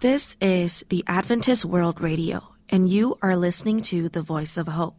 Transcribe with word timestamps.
This 0.00 0.34
is 0.40 0.82
the 0.88 1.04
Adventist 1.06 1.66
World 1.66 2.00
Radio, 2.00 2.54
and 2.70 2.88
you 2.88 3.18
are 3.20 3.36
listening 3.36 3.82
to 3.92 4.08
the 4.08 4.22
Voice 4.22 4.56
of 4.56 4.66
Hope. 4.66 4.96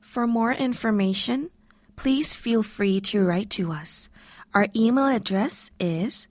For 0.00 0.28
more 0.28 0.52
information, 0.52 1.50
please 1.96 2.36
feel 2.36 2.62
free 2.62 3.00
to 3.00 3.24
write 3.24 3.50
to 3.58 3.72
us. 3.72 4.08
Our 4.54 4.68
email 4.76 5.06
address 5.06 5.72
is 5.80 6.28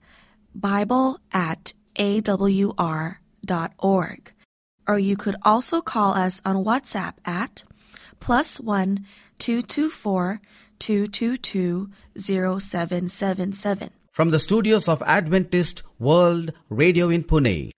Bible 0.54 1.20
at 1.32 1.74
awr.org. 1.98 3.18
Or 4.88 4.98
you 4.98 5.16
could 5.18 5.36
also 5.42 5.82
call 5.82 6.14
us 6.14 6.40
on 6.46 6.64
WhatsApp 6.64 7.20
at 7.26 7.64
plus 8.20 8.58
one 8.58 9.04
two 9.38 9.60
two 9.60 9.90
four 9.90 10.40
two 10.78 11.06
two 11.08 11.36
two 11.36 11.90
zero 12.18 12.58
seven 12.58 13.06
seven 13.06 13.52
seven. 13.52 13.90
From 14.12 14.30
the 14.30 14.40
studios 14.40 14.88
of 14.88 15.02
Adventist 15.02 15.82
World 15.98 16.54
Radio 16.70 17.10
in 17.10 17.22
Pune. 17.22 17.70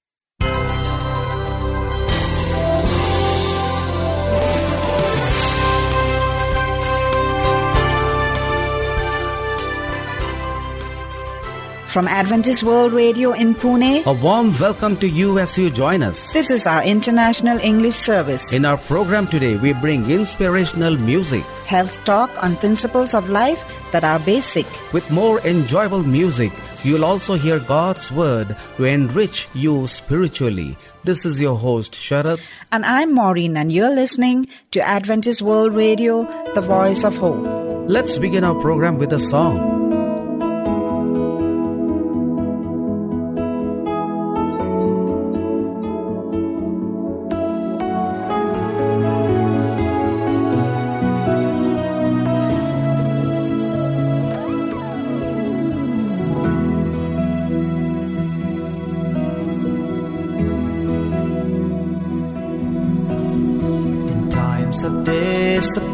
From 11.96 12.08
Adventist 12.08 12.62
World 12.62 12.92
Radio 12.92 13.32
in 13.32 13.54
Pune, 13.54 14.04
A 14.04 14.12
warm 14.22 14.52
welcome 14.58 14.98
to 14.98 15.08
you 15.08 15.38
as 15.38 15.56
you 15.56 15.70
join 15.70 16.02
us. 16.02 16.30
this 16.34 16.50
is 16.50 16.66
our 16.66 16.82
International 16.82 17.58
English 17.60 17.94
Service. 17.94 18.52
In 18.52 18.66
our 18.66 18.76
program 18.76 19.26
today, 19.26 19.56
we 19.56 19.72
bring 19.72 20.10
inspirational 20.10 20.98
music 20.98 21.42
Health 21.64 21.96
talk 22.04 22.28
on 22.42 22.54
principles 22.56 23.14
of 23.14 23.30
life 23.30 23.64
that 23.92 24.04
are 24.04 24.18
basic. 24.18 24.66
with 24.92 25.10
more 25.10 25.40
enjoyable 25.40 26.02
music. 26.02 26.52
You'll 26.84 27.06
also 27.06 27.36
hear 27.36 27.60
God's 27.60 28.12
word 28.12 28.54
to 28.76 28.84
enrich 28.84 29.48
you 29.54 29.86
spiritually. 29.86 30.76
This 31.04 31.24
is 31.24 31.40
your 31.40 31.56
host, 31.56 31.94
Sharad. 31.94 32.42
And 32.72 32.84
I'm 32.84 33.14
Maureen, 33.14 33.56
and 33.56 33.72
you're 33.72 33.94
listening 33.94 34.44
to 34.72 34.82
Adventist 34.82 35.40
World 35.40 35.72
Radio, 35.72 36.24
the 36.52 36.60
voice 36.60 37.04
of 37.04 37.16
hope. 37.16 37.40
Let's 37.88 38.18
begin 38.18 38.44
our 38.44 38.60
program 38.60 38.98
with 38.98 39.14
a 39.14 39.18
song. 39.18 39.75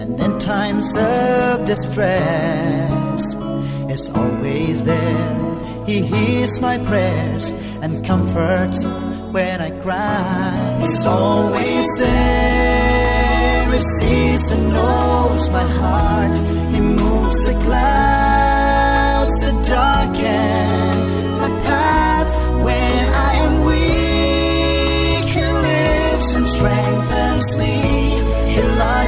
and 0.00 0.20
in 0.20 0.36
times 0.40 0.96
of 0.96 1.64
distress, 1.64 3.36
is 3.88 4.10
always 4.10 4.82
there. 4.82 5.36
He 5.86 6.02
hears 6.02 6.60
my 6.60 6.76
prayers 6.86 7.52
and 7.82 8.04
comforts 8.04 8.84
when 9.32 9.60
I 9.60 9.70
cry. 9.80 10.69
He's 10.80 11.06
always 11.06 11.86
there. 11.98 13.70
He 13.72 13.80
sees 13.98 14.50
and 14.50 14.72
knows 14.72 15.48
my 15.50 15.66
heart. 15.80 16.38
He 16.74 16.80
moves 16.80 17.44
the 17.44 17.54
clouds 17.66 19.34
that 19.40 19.56
darken 19.66 20.98
my 21.42 21.50
path 21.68 22.30
when 22.64 23.08
I 23.28 23.32
am 23.44 23.54
weak. 23.68 25.26
He 25.36 25.44
lives 25.68 26.28
and 26.34 26.46
strengthens 26.48 27.48
me. 27.58 27.76
He 28.54 28.62
lights 28.62 28.99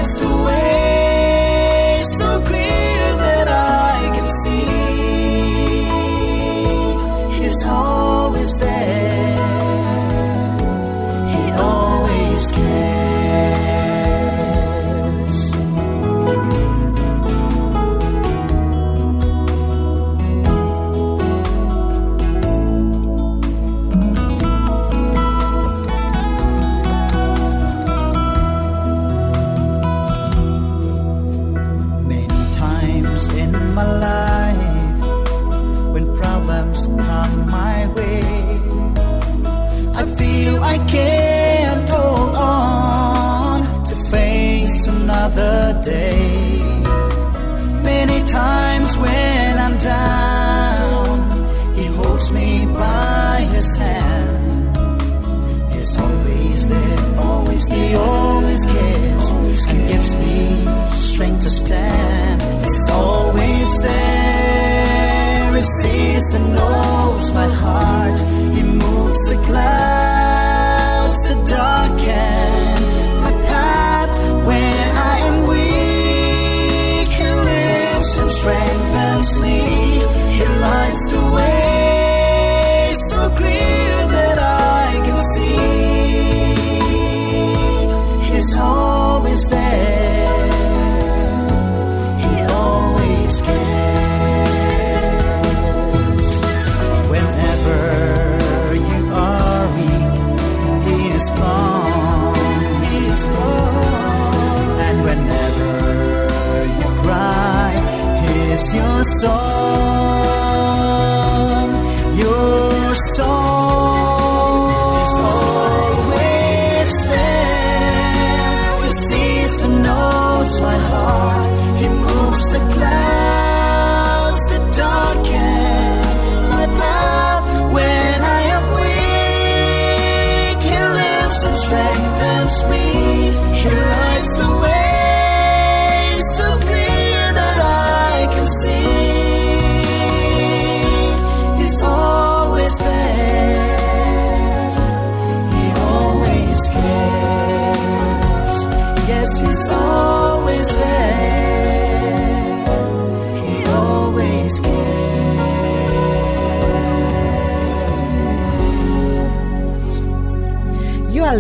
me, 132.70 133.28
you 133.62 133.70
love 133.70 134.11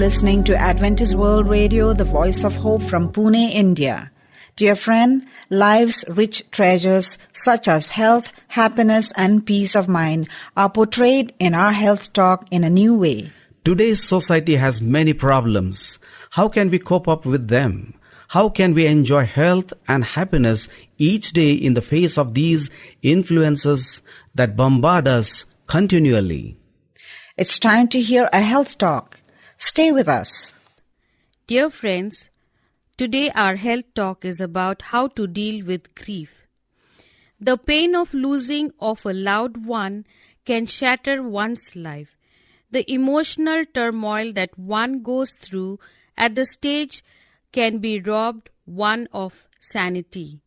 listening 0.02 0.42
to 0.42 0.56
Adventist 0.56 1.14
World 1.14 1.48
Radio, 1.48 1.92
the 1.92 2.02
voice 2.04 2.42
of 2.42 2.56
hope 2.56 2.82
from 2.82 3.12
Pune, 3.12 3.54
India. 3.54 4.10
Dear 4.56 4.74
friend, 4.74 5.24
life's 5.48 6.04
rich 6.08 6.42
treasures 6.50 7.18
such 7.32 7.68
as 7.68 7.90
health, 7.90 8.32
happiness, 8.48 9.12
and 9.14 9.46
peace 9.46 9.76
of 9.76 9.86
mind 9.86 10.28
are 10.56 10.68
portrayed 10.68 11.32
in 11.38 11.54
our 11.54 11.70
health 11.70 12.12
talk 12.12 12.48
in 12.50 12.64
a 12.64 12.68
new 12.68 12.96
way. 12.98 13.30
Today's 13.64 14.02
society 14.02 14.56
has 14.56 14.82
many 14.82 15.12
problems. 15.12 16.00
How 16.30 16.48
can 16.48 16.68
we 16.68 16.80
cope 16.80 17.06
up 17.06 17.24
with 17.24 17.46
them? 17.46 17.94
How 18.26 18.48
can 18.48 18.74
we 18.74 18.86
enjoy 18.86 19.24
health 19.24 19.72
and 19.86 20.02
happiness 20.02 20.68
each 20.98 21.32
day 21.32 21.52
in 21.52 21.74
the 21.74 21.80
face 21.80 22.18
of 22.18 22.34
these 22.34 22.70
influences 23.02 24.02
that 24.34 24.56
bombard 24.56 25.06
us 25.06 25.44
continually? 25.68 26.56
It's 27.36 27.60
time 27.60 27.86
to 27.94 28.00
hear 28.00 28.28
a 28.32 28.40
health 28.40 28.78
talk. 28.78 29.21
Stay 29.64 29.92
with 29.92 30.08
us. 30.08 30.52
Dear 31.46 31.70
friends, 31.70 32.28
today 32.96 33.30
our 33.30 33.54
health 33.54 33.84
talk 33.94 34.24
is 34.24 34.40
about 34.40 34.82
how 34.82 35.06
to 35.18 35.28
deal 35.28 35.64
with 35.64 35.94
grief. 35.94 36.32
The 37.40 37.56
pain 37.56 37.94
of 37.94 38.12
losing 38.12 38.72
of 38.80 39.06
a 39.06 39.12
loved 39.12 39.64
one 39.64 40.04
can 40.44 40.66
shatter 40.66 41.22
one's 41.22 41.76
life. 41.76 42.16
The 42.72 42.84
emotional 42.92 43.64
turmoil 43.72 44.32
that 44.32 44.58
one 44.58 45.00
goes 45.04 45.30
through 45.40 45.78
at 46.18 46.34
the 46.34 46.44
stage 46.44 47.04
can 47.52 47.78
be 47.78 48.00
robbed 48.00 48.50
one 48.64 49.06
of 49.12 49.46
sanity. 49.60 50.40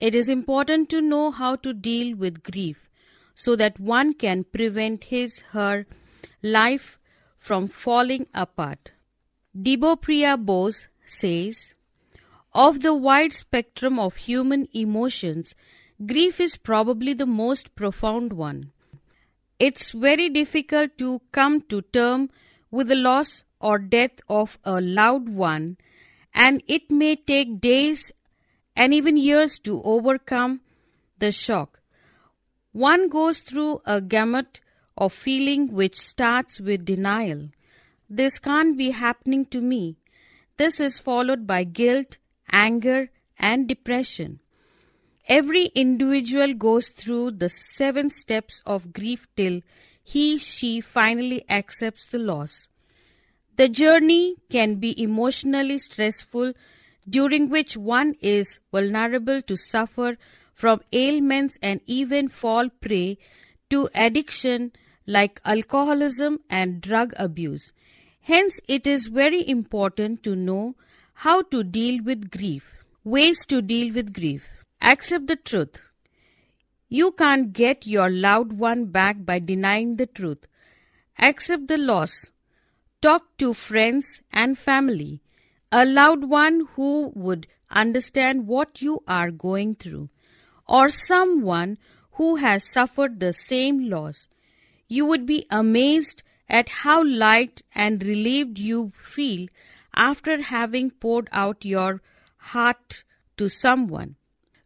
It 0.00 0.14
is 0.14 0.28
important 0.28 0.90
to 0.90 1.00
know 1.00 1.30
how 1.30 1.56
to 1.56 1.72
deal 1.72 2.14
with 2.14 2.42
grief 2.42 2.90
so 3.34 3.56
that 3.56 3.80
one 3.80 4.12
can 4.12 4.44
prevent 4.44 5.04
his 5.04 5.40
her 5.52 5.86
life 6.42 6.98
from 7.40 7.66
falling 7.66 8.26
apart. 8.32 8.92
Debopriya 9.56 10.36
Bose 10.36 10.86
says, 11.04 11.74
Of 12.54 12.82
the 12.82 12.94
wide 12.94 13.32
spectrum 13.32 13.98
of 13.98 14.16
human 14.16 14.68
emotions, 14.72 15.54
grief 16.06 16.40
is 16.40 16.56
probably 16.56 17.14
the 17.14 17.26
most 17.26 17.74
profound 17.74 18.34
one. 18.34 18.70
It's 19.58 19.90
very 19.92 20.28
difficult 20.28 20.96
to 20.98 21.20
come 21.32 21.62
to 21.62 21.82
terms 21.82 22.30
with 22.70 22.88
the 22.88 22.94
loss 22.94 23.44
or 23.60 23.78
death 23.78 24.20
of 24.28 24.58
a 24.64 24.80
loved 24.80 25.28
one, 25.28 25.76
and 26.32 26.62
it 26.68 26.90
may 26.90 27.16
take 27.16 27.60
days 27.60 28.12
and 28.76 28.94
even 28.94 29.16
years 29.16 29.58
to 29.60 29.82
overcome 29.82 30.60
the 31.18 31.32
shock. 31.32 31.80
One 32.72 33.08
goes 33.08 33.40
through 33.40 33.82
a 33.84 34.00
gamut 34.00 34.60
of 34.96 35.12
feeling 35.12 35.72
which 35.72 35.96
starts 35.98 36.60
with 36.60 36.84
denial. 36.84 37.50
This 38.08 38.38
can't 38.38 38.76
be 38.76 38.90
happening 38.90 39.46
to 39.46 39.60
me. 39.60 39.96
This 40.56 40.80
is 40.80 40.98
followed 40.98 41.46
by 41.46 41.64
guilt, 41.64 42.18
anger, 42.52 43.10
and 43.38 43.66
depression. 43.66 44.40
Every 45.28 45.66
individual 45.66 46.54
goes 46.54 46.88
through 46.90 47.32
the 47.32 47.48
seven 47.48 48.10
steps 48.10 48.62
of 48.66 48.92
grief 48.92 49.26
till 49.36 49.60
he 50.02 50.38
she 50.38 50.80
finally 50.80 51.44
accepts 51.48 52.06
the 52.06 52.18
loss. 52.18 52.68
The 53.56 53.68
journey 53.68 54.36
can 54.50 54.76
be 54.76 55.00
emotionally 55.00 55.78
stressful, 55.78 56.54
during 57.08 57.48
which 57.48 57.76
one 57.76 58.14
is 58.20 58.58
vulnerable 58.72 59.42
to 59.42 59.56
suffer 59.56 60.16
from 60.54 60.80
ailments 60.92 61.58
and 61.62 61.80
even 61.86 62.28
fall 62.28 62.68
prey 62.80 63.18
to 63.70 63.88
addiction 63.94 64.72
like 65.06 65.40
alcoholism 65.44 66.40
and 66.48 66.80
drug 66.80 67.12
abuse. 67.16 67.72
Hence, 68.20 68.60
it 68.68 68.86
is 68.86 69.06
very 69.06 69.48
important 69.48 70.22
to 70.24 70.36
know 70.36 70.76
how 71.14 71.42
to 71.42 71.64
deal 71.64 72.02
with 72.04 72.30
grief. 72.30 72.64
Ways 73.02 73.46
to 73.46 73.62
deal 73.62 73.92
with 73.94 74.14
grief. 74.14 74.44
Accept 74.82 75.26
the 75.26 75.36
truth. 75.36 75.80
You 76.88 77.12
can't 77.12 77.52
get 77.52 77.86
your 77.86 78.10
loved 78.10 78.52
one 78.52 78.86
back 78.86 79.24
by 79.24 79.38
denying 79.38 79.96
the 79.96 80.06
truth. 80.06 80.46
Accept 81.18 81.68
the 81.68 81.78
loss. 81.78 82.30
Talk 83.00 83.36
to 83.38 83.54
friends 83.54 84.20
and 84.32 84.58
family. 84.58 85.22
A 85.72 85.84
loved 85.84 86.24
one 86.24 86.66
who 86.74 87.12
would 87.14 87.46
understand 87.70 88.46
what 88.46 88.82
you 88.82 89.02
are 89.06 89.30
going 89.30 89.76
through, 89.76 90.08
or 90.66 90.88
someone 90.88 91.78
who 92.20 92.36
has 92.36 92.70
suffered 92.70 93.18
the 93.18 93.32
same 93.32 93.88
loss 93.88 94.28
you 94.96 95.06
would 95.06 95.24
be 95.24 95.46
amazed 95.58 96.22
at 96.48 96.68
how 96.68 97.02
light 97.04 97.62
and 97.74 98.02
relieved 98.02 98.58
you 98.58 98.92
feel 99.00 99.46
after 99.94 100.42
having 100.42 100.90
poured 100.90 101.28
out 101.32 101.64
your 101.64 102.02
heart 102.54 103.04
to 103.36 103.48
someone. 103.48 104.16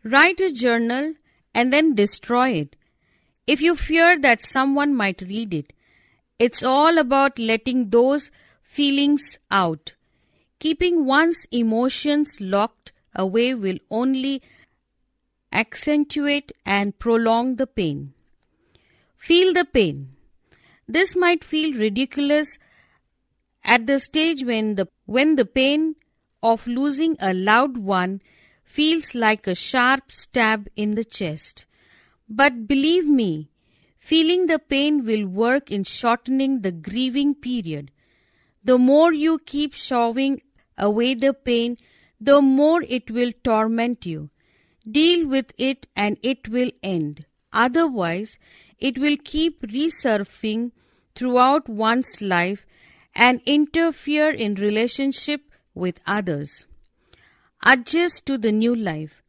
Write 0.02 0.40
a 0.40 0.50
journal 0.50 1.12
and 1.54 1.72
then 1.72 1.94
destroy 1.94 2.48
it. 2.62 2.74
If 3.46 3.60
you 3.60 3.76
fear 3.76 4.18
that 4.18 4.42
someone 4.42 4.94
might 4.94 5.20
read 5.20 5.52
it, 5.52 5.74
it's 6.38 6.62
all 6.62 6.96
about 6.96 7.38
letting 7.38 7.90
those 7.90 8.30
feelings 8.62 9.38
out. 9.50 9.94
Keeping 10.58 11.04
one's 11.04 11.46
emotions 11.52 12.40
locked 12.40 12.92
away 13.14 13.54
will 13.54 13.78
only 13.90 14.42
accentuate 15.54 16.52
and 16.66 16.98
prolong 16.98 17.56
the 17.56 17.66
pain. 17.66 18.12
Feel 19.16 19.54
the 19.54 19.64
pain. 19.64 20.10
This 20.86 21.16
might 21.16 21.44
feel 21.44 21.72
ridiculous 21.78 22.58
at 23.64 23.86
the 23.86 24.00
stage 24.00 24.44
when 24.44 24.74
the 24.74 24.88
when 25.06 25.36
the 25.36 25.46
pain 25.46 25.94
of 26.42 26.66
losing 26.66 27.16
a 27.20 27.32
loved 27.32 27.78
one 27.78 28.20
feels 28.64 29.14
like 29.14 29.46
a 29.46 29.54
sharp 29.54 30.12
stab 30.12 30.68
in 30.76 30.90
the 30.90 31.04
chest. 31.04 31.64
But 32.28 32.66
believe 32.66 33.08
me, 33.08 33.48
feeling 33.98 34.46
the 34.46 34.58
pain 34.58 35.04
will 35.06 35.26
work 35.26 35.70
in 35.70 35.84
shortening 35.84 36.60
the 36.60 36.72
grieving 36.72 37.34
period. 37.34 37.90
The 38.62 38.76
more 38.76 39.12
you 39.12 39.38
keep 39.38 39.74
shoving 39.74 40.42
away 40.76 41.14
the 41.14 41.32
pain, 41.32 41.76
the 42.20 42.40
more 42.42 42.82
it 42.82 43.10
will 43.10 43.32
torment 43.42 44.04
you. 44.04 44.30
Deal 44.90 45.26
with 45.26 45.52
it 45.56 45.86
and 45.96 46.18
it 46.22 46.48
will 46.48 46.70
end. 46.82 47.24
Otherwise, 47.52 48.38
it 48.78 48.98
will 48.98 49.16
keep 49.22 49.62
resurfacing 49.62 50.72
throughout 51.14 51.68
one's 51.68 52.20
life 52.20 52.66
and 53.14 53.40
interfere 53.46 54.30
in 54.30 54.54
relationship 54.54 55.42
with 55.74 56.00
others. 56.06 56.66
Adjust 57.64 58.26
to 58.26 58.36
the 58.36 58.52
new 58.52 58.74
life. 58.74 59.22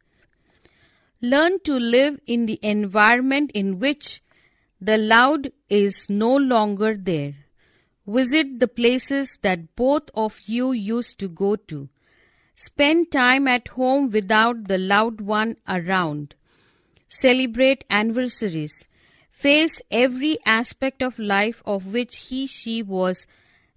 Learn 1.22 1.58
to 1.60 1.78
live 1.78 2.20
in 2.26 2.46
the 2.46 2.58
environment 2.62 3.50
in 3.54 3.78
which 3.78 4.22
the 4.80 4.98
loud 4.98 5.52
is 5.70 6.06
no 6.10 6.36
longer 6.36 6.94
there. 6.96 7.34
Visit 8.06 8.60
the 8.60 8.68
places 8.68 9.38
that 9.42 9.74
both 9.74 10.10
of 10.14 10.38
you 10.44 10.72
used 10.72 11.18
to 11.20 11.28
go 11.28 11.56
to. 11.56 11.88
Spend 12.58 13.12
time 13.12 13.46
at 13.46 13.68
home 13.68 14.08
without 14.08 14.66
the 14.66 14.78
loved 14.78 15.20
one 15.20 15.56
around. 15.68 16.34
Celebrate 17.06 17.84
anniversaries. 17.90 18.86
Face 19.30 19.82
every 19.90 20.38
aspect 20.46 21.02
of 21.02 21.18
life 21.18 21.62
of 21.66 21.92
which 21.92 22.16
he 22.28 22.46
she 22.46 22.82
was 22.82 23.26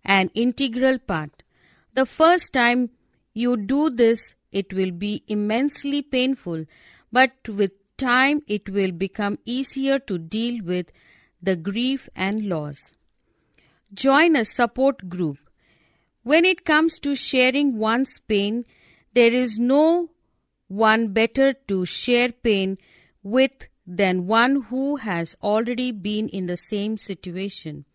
an 0.06 0.32
integral 0.34 0.98
part. 0.98 1.44
The 1.94 2.06
first 2.06 2.54
time 2.54 2.92
you 3.34 3.58
do 3.58 3.90
this, 3.90 4.34
it 4.54 4.72
will 4.72 4.92
be 4.92 5.24
immensely 5.28 6.02
painful, 6.02 6.64
but 7.12 7.34
with 7.50 7.72
time 7.98 8.42
it 8.48 8.70
will 8.70 8.94
become 8.94 9.38
easier 9.44 10.00
to 10.00 10.18
deal 10.18 10.64
with 10.64 10.88
the 11.42 11.58
grief 11.58 12.08
and 12.16 12.46
loss. 12.48 12.94
Join 13.94 14.38
a 14.38 14.46
support 14.46 15.10
group. 15.10 15.38
When 16.24 16.46
it 16.46 16.66
comes 16.66 17.00
to 17.00 17.16
sharing 17.16 17.78
one's 17.78 18.20
pain, 18.20 18.64
there 19.14 19.34
is 19.34 19.58
no 19.58 20.10
one 20.68 21.08
better 21.14 21.54
to 21.68 21.86
share 21.86 22.32
pain 22.32 22.78
with 23.24 23.68
than 23.88 24.28
one 24.28 24.62
who 24.70 24.98
has 24.98 25.36
already 25.42 25.92
been 25.92 26.30
in 26.30 26.46
the 26.46 26.58
same 26.58 26.98
situation. 26.98 27.86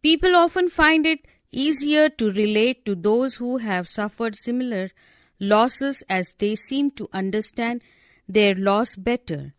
People 0.00 0.36
often 0.36 0.70
find 0.70 1.04
it 1.04 1.26
easier 1.50 2.08
to 2.08 2.30
relate 2.30 2.84
to 2.84 2.94
those 2.94 3.36
who 3.36 3.56
have 3.56 3.88
suffered 3.88 4.36
similar 4.36 4.90
losses 5.40 6.02
as 6.08 6.34
they 6.38 6.54
seem 6.54 6.90
to 6.92 7.08
understand 7.12 7.82
their 8.28 8.54
loss 8.54 8.94
better. 8.94 9.54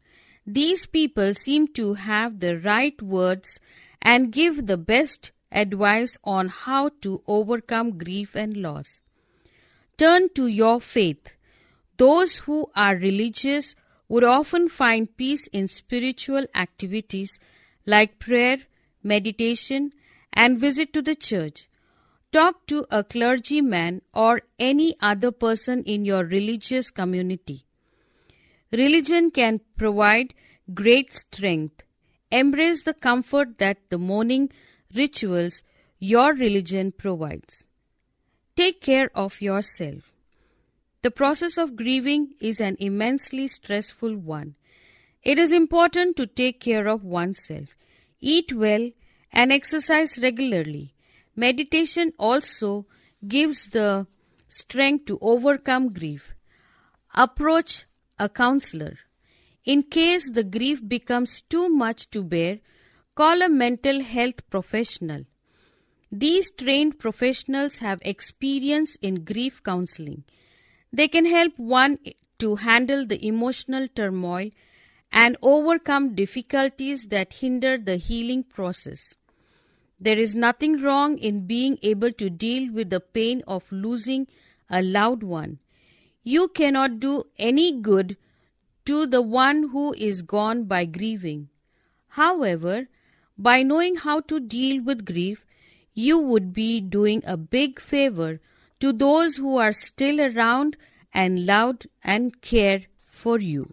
These 0.46 0.86
people 0.86 1.34
seem 1.34 1.68
to 1.74 1.96
have 1.96 2.40
the 2.40 2.58
right 2.60 3.00
words 3.02 3.60
and 4.02 4.32
give 4.32 4.68
the 4.68 4.78
best 4.78 5.32
advice 5.52 6.18
on 6.24 6.50
how 6.50 6.90
to 7.02 7.22
overcome 7.28 7.98
grief 7.98 8.36
and 8.36 8.58
loss. 8.58 9.02
Turn 9.98 10.30
to 10.36 10.48
your 10.48 10.80
faith. 10.80 11.34
Those 11.98 12.38
who 12.38 12.72
are 12.76 12.96
religious 12.96 13.76
would 14.08 14.24
often 14.24 14.70
find 14.70 15.16
peace 15.18 15.48
in 15.48 15.68
spiritual 15.68 16.46
activities 16.56 17.40
like 17.86 18.20
prayer, 18.20 18.58
meditation, 19.04 19.92
and 20.34 20.60
visit 20.60 20.94
to 20.94 21.02
the 21.02 21.16
church. 21.16 21.68
Talk 22.32 22.68
to 22.68 22.86
a 22.92 23.04
clergyman 23.04 24.02
or 24.14 24.42
any 24.60 24.96
other 25.02 25.32
person 25.32 25.84
in 25.84 26.06
your 26.06 26.24
religious 26.24 26.92
community. 26.92 27.66
Religion 28.72 29.32
can 29.32 29.62
provide 29.78 30.34
great 30.74 31.12
strength. 31.12 31.84
Embrace 32.32 32.84
the 32.84 32.94
comfort 32.94 33.58
that 33.58 33.78
the 33.90 33.98
mourning 33.98 34.52
rituals 34.94 35.64
your 36.00 36.34
religion 36.34 36.92
provides. 36.92 37.66
Take 38.56 38.82
care 38.82 39.10
of 39.16 39.42
yourself. 39.42 40.14
The 41.02 41.12
process 41.12 41.58
of 41.58 41.76
grieving 41.76 42.34
is 42.42 42.60
an 42.60 42.76
immensely 42.80 43.48
stressful 43.48 44.18
one. 44.18 44.56
It 45.24 45.38
is 45.38 45.52
important 45.52 46.18
to 46.18 46.28
take 46.28 46.60
care 46.60 46.88
of 46.88 47.04
oneself, 47.04 47.70
eat 48.20 48.54
well, 48.54 48.90
and 49.32 49.52
exercise 49.52 50.20
regularly. 50.22 50.94
Meditation 51.36 52.12
also 52.18 52.86
gives 53.28 53.68
the 53.68 54.08
strength 54.50 55.06
to 55.06 55.18
overcome 55.22 55.94
grief. 55.94 56.34
Approach 57.16 57.86
a 58.18 58.28
counselor. 58.28 58.98
In 59.66 59.84
case 59.84 60.30
the 60.30 60.44
grief 60.44 60.86
becomes 60.86 61.42
too 61.42 61.70
much 61.70 62.10
to 62.12 62.24
bear, 62.24 62.60
call 63.20 63.42
a 63.42 63.50
mental 63.50 64.02
health 64.02 64.50
professional. 64.50 65.24
These 66.10 66.52
trained 66.52 67.00
professionals 67.00 67.80
have 67.80 68.00
experience 68.02 68.96
in 69.02 69.26
grief 69.26 69.62
counseling. 69.62 70.24
They 70.94 71.10
can 71.10 71.26
help 71.26 71.58
one 71.58 71.98
to 72.38 72.56
handle 72.56 73.06
the 73.06 73.20
emotional 73.28 73.90
turmoil 73.90 74.52
and 75.12 75.36
overcome 75.42 76.16
difficulties 76.16 77.08
that 77.08 77.34
hinder 77.34 77.78
the 77.78 77.98
healing 77.98 78.44
process. 78.44 79.16
There 80.00 80.18
is 80.18 80.34
nothing 80.34 80.82
wrong 80.82 81.18
in 81.18 81.46
being 81.46 81.78
able 81.84 82.14
to 82.14 82.30
deal 82.30 82.72
with 82.72 82.90
the 82.90 83.02
pain 83.02 83.44
of 83.46 83.70
losing 83.70 84.28
a 84.70 84.82
loved 84.82 85.24
one. 85.24 85.60
You 86.24 86.48
cannot 86.48 87.02
do 87.02 87.24
any 87.38 87.82
good 87.82 88.16
to 88.86 89.06
the 89.06 89.22
one 89.22 89.70
who 89.74 89.94
is 89.98 90.22
gone 90.22 90.64
by 90.64 90.86
grieving. 90.86 91.50
However, 92.08 92.88
by 93.40 93.64
knowing 93.64 93.96
how 93.96 94.20
to 94.20 94.40
deal 94.40 94.84
with 94.84 95.06
grief, 95.06 95.46
you 95.94 96.20
would 96.20 96.54
be 96.54 96.82
doing 96.82 97.24
a 97.26 97.38
big 97.38 97.80
favor 97.80 98.40
to 98.82 98.92
those 98.92 99.38
who 99.38 99.58
are 99.58 99.72
still 99.72 100.20
around 100.20 100.76
and 101.14 101.46
loved 101.46 101.88
and 102.04 102.42
care 102.42 102.84
for 103.10 103.40
you. 103.40 103.70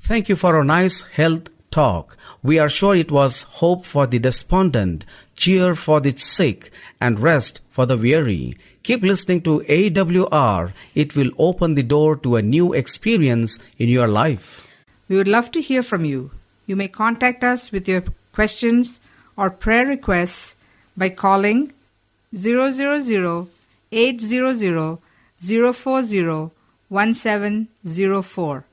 Thank 0.00 0.28
you 0.28 0.36
for 0.36 0.60
a 0.60 0.64
nice 0.64 1.02
health 1.02 1.48
talk. 1.70 2.16
We 2.42 2.58
are 2.58 2.68
sure 2.68 2.96
it 2.96 3.12
was 3.12 3.42
hope 3.42 3.84
for 3.84 4.06
the 4.06 4.18
despondent, 4.18 5.04
cheer 5.36 5.74
for 5.74 6.00
the 6.00 6.16
sick, 6.16 6.70
and 7.00 7.20
rest 7.20 7.60
for 7.70 7.86
the 7.86 7.96
weary. 7.96 8.56
Keep 8.82 9.02
listening 9.02 9.42
to 9.42 9.60
AWR. 9.68 10.72
It 10.94 11.14
will 11.14 11.30
open 11.38 11.74
the 11.74 11.82
door 11.82 12.16
to 12.16 12.36
a 12.36 12.42
new 12.42 12.72
experience 12.72 13.58
in 13.76 13.88
your 13.88 14.08
life. 14.08 14.66
We 15.08 15.16
would 15.16 15.28
love 15.28 15.50
to 15.52 15.60
hear 15.60 15.82
from 15.82 16.04
you. 16.04 16.30
You 16.66 16.76
may 16.76 16.88
contact 16.88 17.44
us 17.44 17.72
with 17.72 17.88
your 17.88 18.02
questions 18.38 19.00
or 19.36 19.50
prayer 19.50 19.86
requests 19.86 20.54
by 20.96 21.08
calling 21.08 21.72
000 22.32 23.48
800 23.90 24.98
040 25.40 26.50
1704. 26.88 28.64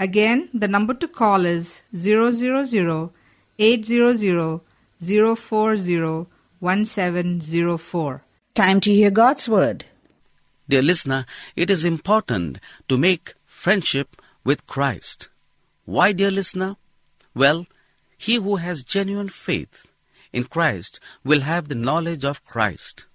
Again, 0.00 0.48
the 0.52 0.66
number 0.66 0.94
to 0.94 1.06
call 1.06 1.44
is 1.44 1.82
000 1.94 3.12
800 3.58 4.60
040 5.00 6.26
1704. 6.58 8.22
Time 8.54 8.80
to 8.80 8.92
hear 8.92 9.10
God's 9.10 9.48
Word. 9.48 9.84
Dear 10.68 10.82
listener, 10.82 11.24
it 11.54 11.70
is 11.70 11.84
important 11.84 12.58
to 12.88 12.98
make 12.98 13.34
friendship 13.46 14.20
with 14.44 14.66
Christ. 14.66 15.28
Why, 15.84 16.10
dear 16.12 16.32
listener? 16.32 16.74
Well, 17.34 17.66
he 18.16 18.36
who 18.36 18.56
has 18.56 18.84
genuine 18.84 19.28
faith 19.28 19.86
in 20.32 20.44
Christ 20.44 21.00
will 21.22 21.40
have 21.40 21.68
the 21.68 21.74
knowledge 21.74 22.24
of 22.24 22.44
Christ. 22.44 23.06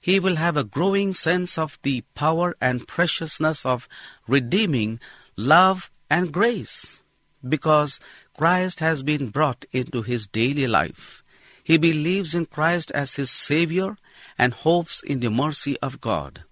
He 0.00 0.18
will 0.18 0.36
have 0.36 0.56
a 0.56 0.64
growing 0.64 1.14
sense 1.14 1.58
of 1.58 1.78
the 1.82 2.02
power 2.14 2.56
and 2.60 2.88
preciousness 2.88 3.66
of 3.66 3.88
redeeming 4.26 5.00
love 5.36 5.90
and 6.10 6.32
grace 6.32 7.02
because 7.46 8.00
Christ 8.36 8.80
has 8.80 9.02
been 9.02 9.28
brought 9.28 9.66
into 9.72 10.02
his 10.02 10.26
daily 10.26 10.66
life. 10.66 11.22
He 11.62 11.76
believes 11.76 12.34
in 12.34 12.46
Christ 12.46 12.90
as 12.92 13.16
his 13.16 13.30
Savior 13.30 13.96
and 14.38 14.54
hopes 14.54 15.02
in 15.02 15.20
the 15.20 15.30
mercy 15.30 15.76
of 15.80 16.00
God. 16.00 16.42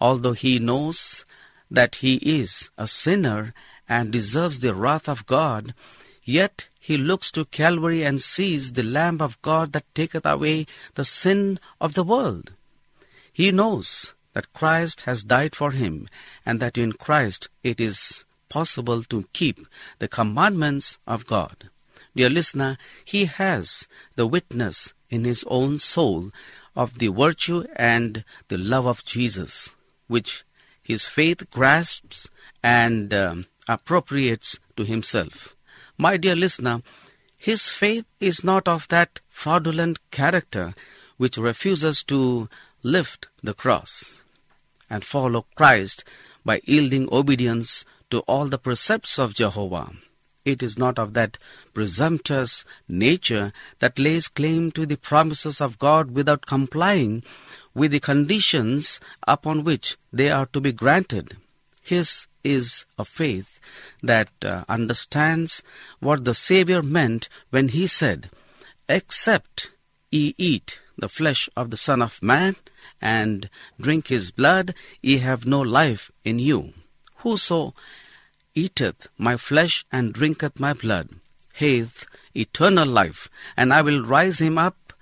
Although 0.00 0.32
he 0.32 0.58
knows 0.58 1.24
that 1.70 1.96
he 1.96 2.16
is 2.16 2.70
a 2.78 2.86
sinner 2.86 3.52
and 3.88 4.10
deserves 4.10 4.60
the 4.60 4.74
wrath 4.74 5.08
of 5.08 5.26
God, 5.26 5.74
yet 6.28 6.68
he 6.78 6.98
looks 6.98 7.32
to 7.32 7.46
Calvary 7.46 8.04
and 8.04 8.22
sees 8.22 8.72
the 8.72 8.82
Lamb 8.82 9.22
of 9.22 9.40
God 9.40 9.72
that 9.72 9.94
taketh 9.94 10.26
away 10.26 10.66
the 10.94 11.04
sin 11.04 11.58
of 11.80 11.94
the 11.94 12.04
world. 12.04 12.52
He 13.32 13.50
knows 13.50 14.14
that 14.34 14.52
Christ 14.52 15.02
has 15.02 15.24
died 15.24 15.56
for 15.56 15.70
him 15.70 16.06
and 16.44 16.60
that 16.60 16.76
in 16.76 16.92
Christ 16.92 17.48
it 17.62 17.80
is 17.80 18.26
possible 18.50 19.02
to 19.04 19.26
keep 19.32 19.66
the 20.00 20.08
commandments 20.08 20.98
of 21.06 21.26
God. 21.26 21.70
Dear 22.14 22.28
listener, 22.28 22.76
he 23.04 23.24
has 23.24 23.88
the 24.16 24.26
witness 24.26 24.92
in 25.08 25.24
his 25.24 25.44
own 25.48 25.78
soul 25.78 26.30
of 26.76 26.98
the 26.98 27.08
virtue 27.08 27.64
and 27.74 28.24
the 28.48 28.58
love 28.58 28.86
of 28.86 29.04
Jesus, 29.04 29.76
which 30.08 30.44
his 30.82 31.04
faith 31.04 31.50
grasps 31.50 32.28
and 32.62 33.14
um, 33.14 33.46
appropriates 33.66 34.58
to 34.76 34.84
himself. 34.84 35.54
My 36.00 36.16
dear 36.16 36.36
listener, 36.36 36.82
his 37.36 37.70
faith 37.70 38.06
is 38.20 38.44
not 38.44 38.68
of 38.68 38.86
that 38.86 39.20
fraudulent 39.28 39.98
character 40.12 40.74
which 41.16 41.36
refuses 41.36 42.04
to 42.04 42.48
lift 42.84 43.26
the 43.42 43.52
cross 43.52 44.22
and 44.88 45.04
follow 45.04 45.46
Christ 45.56 46.04
by 46.44 46.60
yielding 46.64 47.08
obedience 47.12 47.84
to 48.10 48.20
all 48.20 48.46
the 48.46 48.58
precepts 48.58 49.18
of 49.18 49.34
Jehovah. 49.34 49.90
It 50.44 50.62
is 50.62 50.78
not 50.78 51.00
of 51.00 51.14
that 51.14 51.36
presumptuous 51.74 52.64
nature 52.86 53.52
that 53.80 53.98
lays 53.98 54.28
claim 54.28 54.70
to 54.72 54.86
the 54.86 54.96
promises 54.96 55.60
of 55.60 55.80
God 55.80 56.12
without 56.12 56.46
complying 56.46 57.24
with 57.74 57.90
the 57.90 57.98
conditions 57.98 59.00
upon 59.26 59.64
which 59.64 59.96
they 60.12 60.30
are 60.30 60.46
to 60.46 60.60
be 60.60 60.70
granted. 60.70 61.36
His 61.82 62.28
is 62.54 62.86
a 62.98 63.04
faith 63.04 63.60
that 64.02 64.30
uh, 64.44 64.64
understands 64.68 65.62
what 66.00 66.24
the 66.24 66.34
Savior 66.34 66.82
meant 66.82 67.28
when 67.50 67.68
he 67.68 67.86
said, 67.86 68.30
Except 68.88 69.70
ye 70.10 70.34
eat 70.38 70.80
the 70.96 71.08
flesh 71.08 71.48
of 71.56 71.70
the 71.70 71.76
Son 71.76 72.02
of 72.02 72.22
Man 72.22 72.56
and 73.00 73.48
drink 73.80 74.08
his 74.08 74.30
blood, 74.30 74.74
ye 75.02 75.18
have 75.18 75.46
no 75.46 75.60
life 75.60 76.10
in 76.24 76.38
you. 76.38 76.72
Whoso 77.16 77.74
eateth 78.54 79.08
my 79.16 79.36
flesh 79.36 79.84
and 79.92 80.12
drinketh 80.12 80.58
my 80.58 80.72
blood 80.72 81.08
hath 81.58 82.06
eternal 82.34 82.86
life, 82.86 83.28
and 83.56 83.72
I 83.72 83.82
will 83.82 84.04
rise 84.04 84.40
him 84.40 84.58
up 84.58 84.92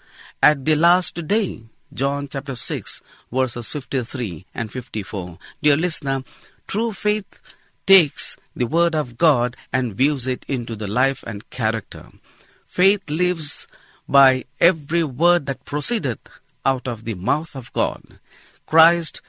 at 0.43 0.65
the 0.65 0.75
last 0.75 1.27
day. 1.27 1.63
John 1.93 2.29
chapter 2.29 2.55
6, 2.55 3.01
verses 3.33 3.69
53 3.69 4.47
and 4.55 4.71
54. 4.73 5.39
Dear 5.63 5.77
listener, 5.77 6.25
true 6.67 6.93
faith 6.93 7.41
takes 7.87 8.37
the 8.55 8.67
word 8.67 8.95
of 8.95 9.19
God 9.19 9.57
and 9.73 9.95
views 9.95 10.27
it 10.27 10.45
into 10.49 10.75
the 10.75 10.87
life 10.87 11.23
and 11.27 11.49
character. 11.51 12.11
Faith 12.67 13.09
lives 13.09 13.67
by 14.09 14.45
every 14.61 15.05
word 15.05 15.47
that 15.47 15.65
proceedeth 15.65 16.29
out 16.65 16.89
of 16.89 17.05
the 17.05 17.15
mouth 17.15 17.55
of 17.55 17.73
God. 17.73 18.19
Christ 18.67 19.21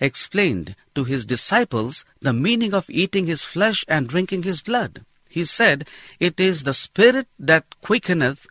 explained 0.00 0.76
to 0.94 1.04
his 1.04 1.24
disciples 1.24 2.04
the 2.20 2.32
meaning 2.32 2.74
of 2.74 2.90
eating 2.90 3.26
his 3.26 3.42
flesh 3.42 3.84
and 3.88 4.08
drinking 4.08 4.42
his 4.42 4.62
blood. 4.62 5.04
He 5.28 5.44
said, 5.44 5.88
It 6.20 6.38
is 6.38 6.62
the 6.62 6.74
spirit 6.74 7.26
that 7.38 7.64
quickeneth, 7.80 8.46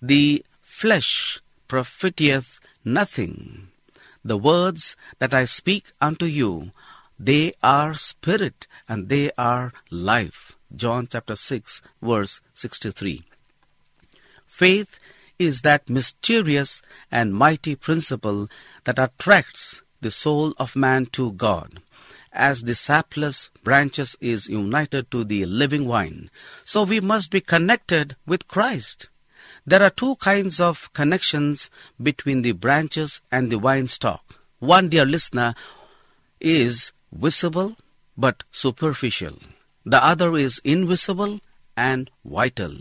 the 0.00 0.44
flesh 0.60 1.40
profiteth 1.66 2.60
nothing. 2.84 3.68
The 4.24 4.36
words 4.36 4.96
that 5.18 5.34
I 5.34 5.44
speak 5.44 5.92
unto 6.00 6.26
you, 6.26 6.72
they 7.18 7.52
are 7.62 7.94
spirit 7.94 8.66
and 8.88 9.08
they 9.08 9.30
are 9.36 9.72
life. 9.90 10.56
John 10.74 11.08
chapter 11.10 11.34
6, 11.34 11.82
verse 12.02 12.40
63. 12.54 13.24
Faith 14.46 14.98
is 15.38 15.62
that 15.62 15.88
mysterious 15.88 16.82
and 17.10 17.34
mighty 17.34 17.74
principle 17.74 18.48
that 18.84 18.98
attracts 18.98 19.82
the 20.00 20.10
soul 20.10 20.52
of 20.58 20.76
man 20.76 21.06
to 21.06 21.32
God. 21.32 21.80
As 22.32 22.62
the 22.62 22.74
sapless 22.74 23.50
branches 23.64 24.16
is 24.20 24.48
united 24.48 25.10
to 25.10 25.24
the 25.24 25.44
living 25.46 25.88
vine, 25.88 26.30
so 26.64 26.84
we 26.84 27.00
must 27.00 27.30
be 27.30 27.40
connected 27.40 28.16
with 28.26 28.46
Christ. 28.46 29.08
There 29.66 29.82
are 29.82 29.90
two 29.90 30.16
kinds 30.16 30.60
of 30.60 30.92
connections 30.92 31.70
between 32.00 32.42
the 32.42 32.52
branches 32.52 33.22
and 33.32 33.50
the 33.50 33.58
vine 33.58 33.88
stalk. 33.88 34.40
One, 34.60 34.88
dear 34.88 35.04
listener, 35.04 35.54
is 36.40 36.92
visible 37.12 37.76
but 38.16 38.44
superficial. 38.50 39.38
The 39.84 40.04
other 40.04 40.36
is 40.36 40.60
invisible 40.64 41.40
and 41.76 42.10
vital. 42.24 42.76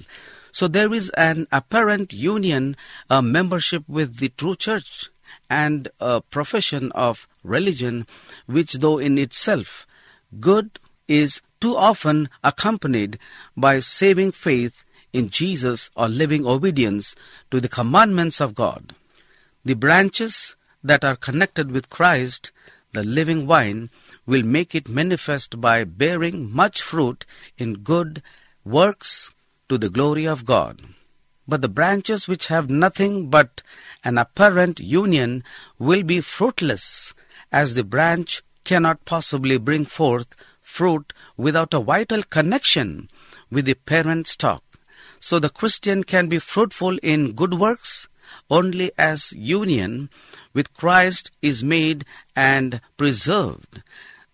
So 0.51 0.67
there 0.67 0.93
is 0.93 1.09
an 1.11 1.47
apparent 1.51 2.13
union, 2.13 2.75
a 3.09 3.21
membership 3.21 3.83
with 3.87 4.17
the 4.17 4.29
true 4.29 4.55
church 4.55 5.09
and 5.49 5.89
a 5.99 6.21
profession 6.21 6.91
of 6.93 7.27
religion, 7.43 8.07
which 8.47 8.73
though 8.73 8.97
in 8.97 9.17
itself 9.17 9.85
good 10.39 10.79
is 11.07 11.41
too 11.61 11.75
often 11.75 12.29
accompanied 12.43 13.17
by 13.55 13.79
saving 13.79 14.31
faith 14.31 14.83
in 15.13 15.29
Jesus 15.29 15.89
or 15.95 16.07
living 16.07 16.45
obedience 16.45 17.15
to 17.51 17.61
the 17.61 17.69
commandments 17.69 18.41
of 18.41 18.55
God. 18.55 18.93
The 19.63 19.75
branches 19.75 20.55
that 20.83 21.05
are 21.05 21.15
connected 21.15 21.71
with 21.71 21.89
Christ, 21.89 22.51
the 22.93 23.03
living 23.03 23.47
vine, 23.47 23.89
will 24.27 24.43
make 24.43 24.75
it 24.75 24.89
manifest 24.89 25.59
by 25.59 25.83
bearing 25.83 26.53
much 26.53 26.81
fruit 26.81 27.25
in 27.57 27.75
good 27.75 28.21
works 28.63 29.31
to 29.69 29.77
the 29.77 29.89
glory 29.89 30.27
of 30.27 30.45
God. 30.45 30.81
But 31.47 31.61
the 31.61 31.69
branches 31.69 32.27
which 32.27 32.47
have 32.47 32.69
nothing 32.69 33.29
but 33.29 33.63
an 34.03 34.17
apparent 34.17 34.81
union 34.81 35.43
will 35.79 36.03
be 36.03 36.19
fruitless, 36.21 37.13
as 37.51 37.73
the 37.73 37.85
branch 37.85 38.43
cannot 38.65 39.05
possibly 39.05 39.57
bring 39.57 39.85
forth 39.85 40.35
fruit 40.61 41.13
without 41.37 41.73
a 41.73 41.79
vital 41.79 42.21
connection 42.23 43.09
with 43.49 43.65
the 43.65 43.75
parent 43.75 44.27
stock. 44.27 44.63
So 45.19 45.39
the 45.39 45.49
Christian 45.49 46.03
can 46.03 46.27
be 46.27 46.37
fruitful 46.37 46.97
in 46.97 47.31
good 47.31 47.53
works 47.53 48.09
only 48.49 48.91
as 48.97 49.31
union 49.31 50.09
with 50.53 50.73
Christ 50.73 51.31
is 51.41 51.63
made 51.63 52.05
and 52.35 52.81
preserved. 52.97 53.81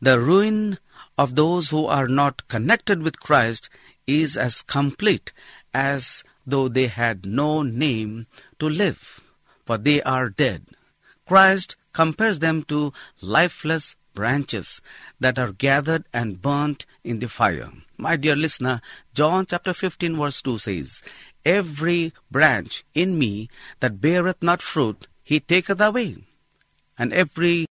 The 0.03 0.19
ruin 0.19 0.79
of 1.17 1.35
those 1.35 1.69
who 1.69 1.85
are 1.85 2.09
not 2.09 2.45
connected 2.49 3.01
with 3.03 3.21
Christ 3.21 3.69
is 4.05 4.35
as 4.35 4.61
complete 4.61 5.31
as 5.73 6.25
though 6.45 6.67
they 6.67 6.87
had 6.87 7.25
no 7.25 7.61
name 7.61 8.27
to 8.59 8.67
live, 8.67 9.21
for 9.65 9.77
they 9.77 10.03
are 10.03 10.27
dead. 10.29 10.65
Christ 11.25 11.77
compares 11.93 12.39
them 12.39 12.63
to 12.63 12.91
lifeless 13.21 13.95
branches 14.13 14.81
that 15.21 15.39
are 15.39 15.53
gathered 15.53 16.03
and 16.11 16.41
burnt 16.41 16.85
in 17.05 17.19
the 17.19 17.29
fire. 17.29 17.71
My 17.95 18.17
dear 18.17 18.35
listener, 18.35 18.81
John 19.13 19.45
chapter 19.45 19.73
15 19.73 20.17
verse 20.17 20.41
2 20.41 20.57
says, 20.57 21.01
Every 21.45 22.11
branch 22.29 22.83
in 22.93 23.17
me 23.17 23.47
that 23.79 24.01
beareth 24.01 24.43
not 24.43 24.61
fruit, 24.61 25.07
he 25.23 25.39
taketh 25.39 25.79
away. 25.79 26.17
And 26.97 27.13
every 27.13 27.67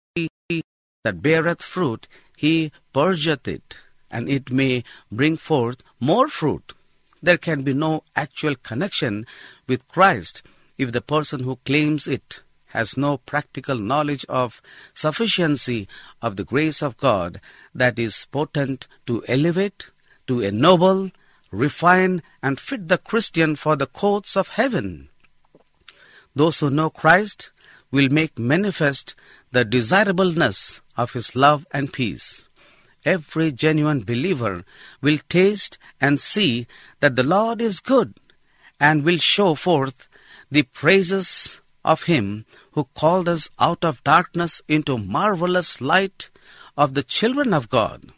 that 1.03 1.21
beareth 1.21 1.61
fruit, 1.61 2.07
he 2.41 2.71
purgeth 2.91 3.47
it, 3.47 3.77
and 4.09 4.27
it 4.27 4.51
may 4.51 4.83
bring 5.11 5.37
forth 5.37 5.83
more 5.99 6.27
fruit. 6.27 6.73
There 7.21 7.37
can 7.37 7.61
be 7.61 7.75
no 7.75 8.03
actual 8.15 8.55
connection 8.55 9.27
with 9.67 9.87
Christ 9.87 10.41
if 10.75 10.91
the 10.91 11.01
person 11.01 11.43
who 11.43 11.57
claims 11.67 12.07
it 12.07 12.41
has 12.69 12.97
no 12.97 13.17
practical 13.17 13.77
knowledge 13.77 14.25
of 14.27 14.59
sufficiency 14.95 15.87
of 16.19 16.35
the 16.35 16.43
grace 16.43 16.81
of 16.81 16.97
God 16.97 17.39
that 17.75 17.99
is 17.99 18.25
potent 18.31 18.87
to 19.05 19.23
elevate, 19.27 19.91
to 20.25 20.41
ennoble, 20.41 21.11
refine, 21.51 22.23
and 22.41 22.59
fit 22.59 22.87
the 22.87 22.97
Christian 22.97 23.55
for 23.55 23.75
the 23.75 23.85
courts 23.85 24.35
of 24.35 24.55
heaven. 24.59 25.09
Those 26.35 26.59
who 26.59 26.71
know 26.71 26.89
Christ 26.89 27.51
will 27.91 28.09
make 28.09 28.39
manifest 28.39 29.13
the 29.51 29.63
desirableness 29.63 30.81
of 31.01 31.13
his 31.13 31.35
love 31.35 31.65
and 31.71 31.91
peace. 31.91 32.47
Every 33.05 33.51
genuine 33.51 34.01
believer 34.01 34.63
will 35.01 35.19
taste 35.27 35.77
and 35.99 36.19
see 36.19 36.67
that 36.99 37.15
the 37.15 37.29
Lord 37.35 37.59
is 37.61 37.79
good 37.79 38.13
and 38.79 39.03
will 39.03 39.17
show 39.17 39.55
forth 39.55 40.07
the 40.51 40.63
praises 40.63 41.61
of 41.83 42.03
him 42.03 42.45
who 42.73 42.87
called 42.93 43.27
us 43.27 43.49
out 43.59 43.83
of 43.83 44.03
darkness 44.03 44.61
into 44.67 44.97
marvelous 44.97 45.81
light 45.81 46.29
of 46.77 46.93
the 46.93 47.03
children 47.03 47.53
of 47.53 47.69
God. 47.69 48.11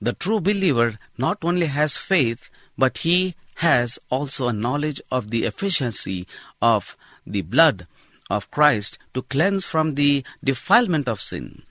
The 0.00 0.12
true 0.12 0.40
believer 0.40 0.98
not 1.16 1.38
only 1.42 1.66
has 1.66 1.96
faith, 1.96 2.50
but 2.76 2.98
he 2.98 3.34
has 3.56 3.98
also 4.08 4.46
a 4.46 4.52
knowledge 4.52 5.00
of 5.10 5.30
the 5.30 5.44
efficiency 5.44 6.26
of 6.62 6.96
the 7.26 7.42
blood 7.42 7.86
of 8.30 8.50
Christ 8.50 8.98
to 9.14 9.22
cleanse 9.22 9.64
from 9.66 9.96
the 9.96 10.24
defilement 10.44 11.08
of 11.08 11.20
sin. 11.20 11.62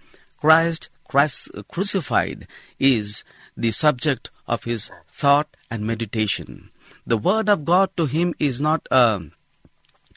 Christ, 0.48 1.52
crucified 1.68 2.48
is 2.80 3.26
the 3.58 3.72
subject 3.72 4.30
of 4.48 4.64
his 4.64 4.90
thought 5.10 5.58
and 5.70 5.86
meditation. 5.86 6.70
The 7.06 7.18
word 7.18 7.50
of 7.50 7.66
God 7.66 7.90
to 7.98 8.06
him 8.06 8.34
is 8.40 8.62
not 8.62 8.88
a 8.90 9.24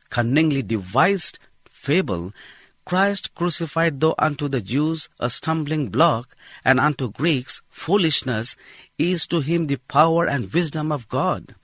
cunningly 0.08 0.62
devised 0.62 1.40
fable. 1.68 2.32
Christ 2.84 3.34
crucified, 3.34 3.98
though 3.98 4.14
unto 4.18 4.46
the 4.46 4.60
Jews 4.60 5.08
a 5.18 5.28
stumbling 5.30 5.88
block, 5.88 6.36
and 6.64 6.78
unto 6.78 7.10
Greeks 7.10 7.60
foolishness, 7.68 8.54
is 8.98 9.26
to 9.28 9.40
him 9.40 9.66
the 9.66 9.78
power 9.88 10.26
and 10.26 10.52
wisdom 10.52 10.92
of 10.92 11.08
God. 11.08 11.56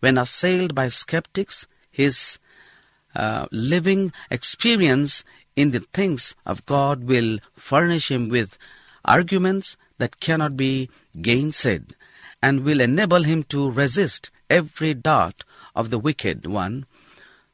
When 0.00 0.16
assailed 0.16 0.74
by 0.74 0.88
skeptics, 0.88 1.66
his 1.90 2.38
uh, 3.14 3.46
living 3.50 4.12
experience 4.30 5.24
in 5.56 5.70
the 5.70 5.80
things 5.80 6.34
of 6.44 6.66
God 6.66 7.04
will 7.04 7.38
furnish 7.54 8.10
him 8.10 8.28
with 8.28 8.58
arguments 9.04 9.76
that 9.98 10.20
cannot 10.20 10.56
be 10.56 10.90
gainsaid 11.16 11.92
and 12.42 12.64
will 12.64 12.80
enable 12.80 13.22
him 13.22 13.42
to 13.44 13.70
resist 13.70 14.30
every 14.50 14.94
dart 14.94 15.44
of 15.74 15.90
the 15.90 15.98
wicked 15.98 16.46
one, 16.46 16.86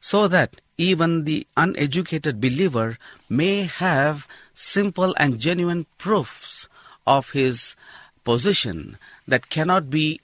so 0.00 0.26
that 0.28 0.60
even 0.78 1.24
the 1.24 1.46
uneducated 1.56 2.40
believer 2.40 2.98
may 3.28 3.62
have 3.62 4.26
simple 4.54 5.14
and 5.18 5.38
genuine 5.38 5.86
proofs 5.98 6.68
of 7.06 7.30
his 7.32 7.76
position 8.24 8.96
that 9.28 9.50
cannot 9.50 9.90
be 9.90 10.20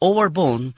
overborne 0.00 0.74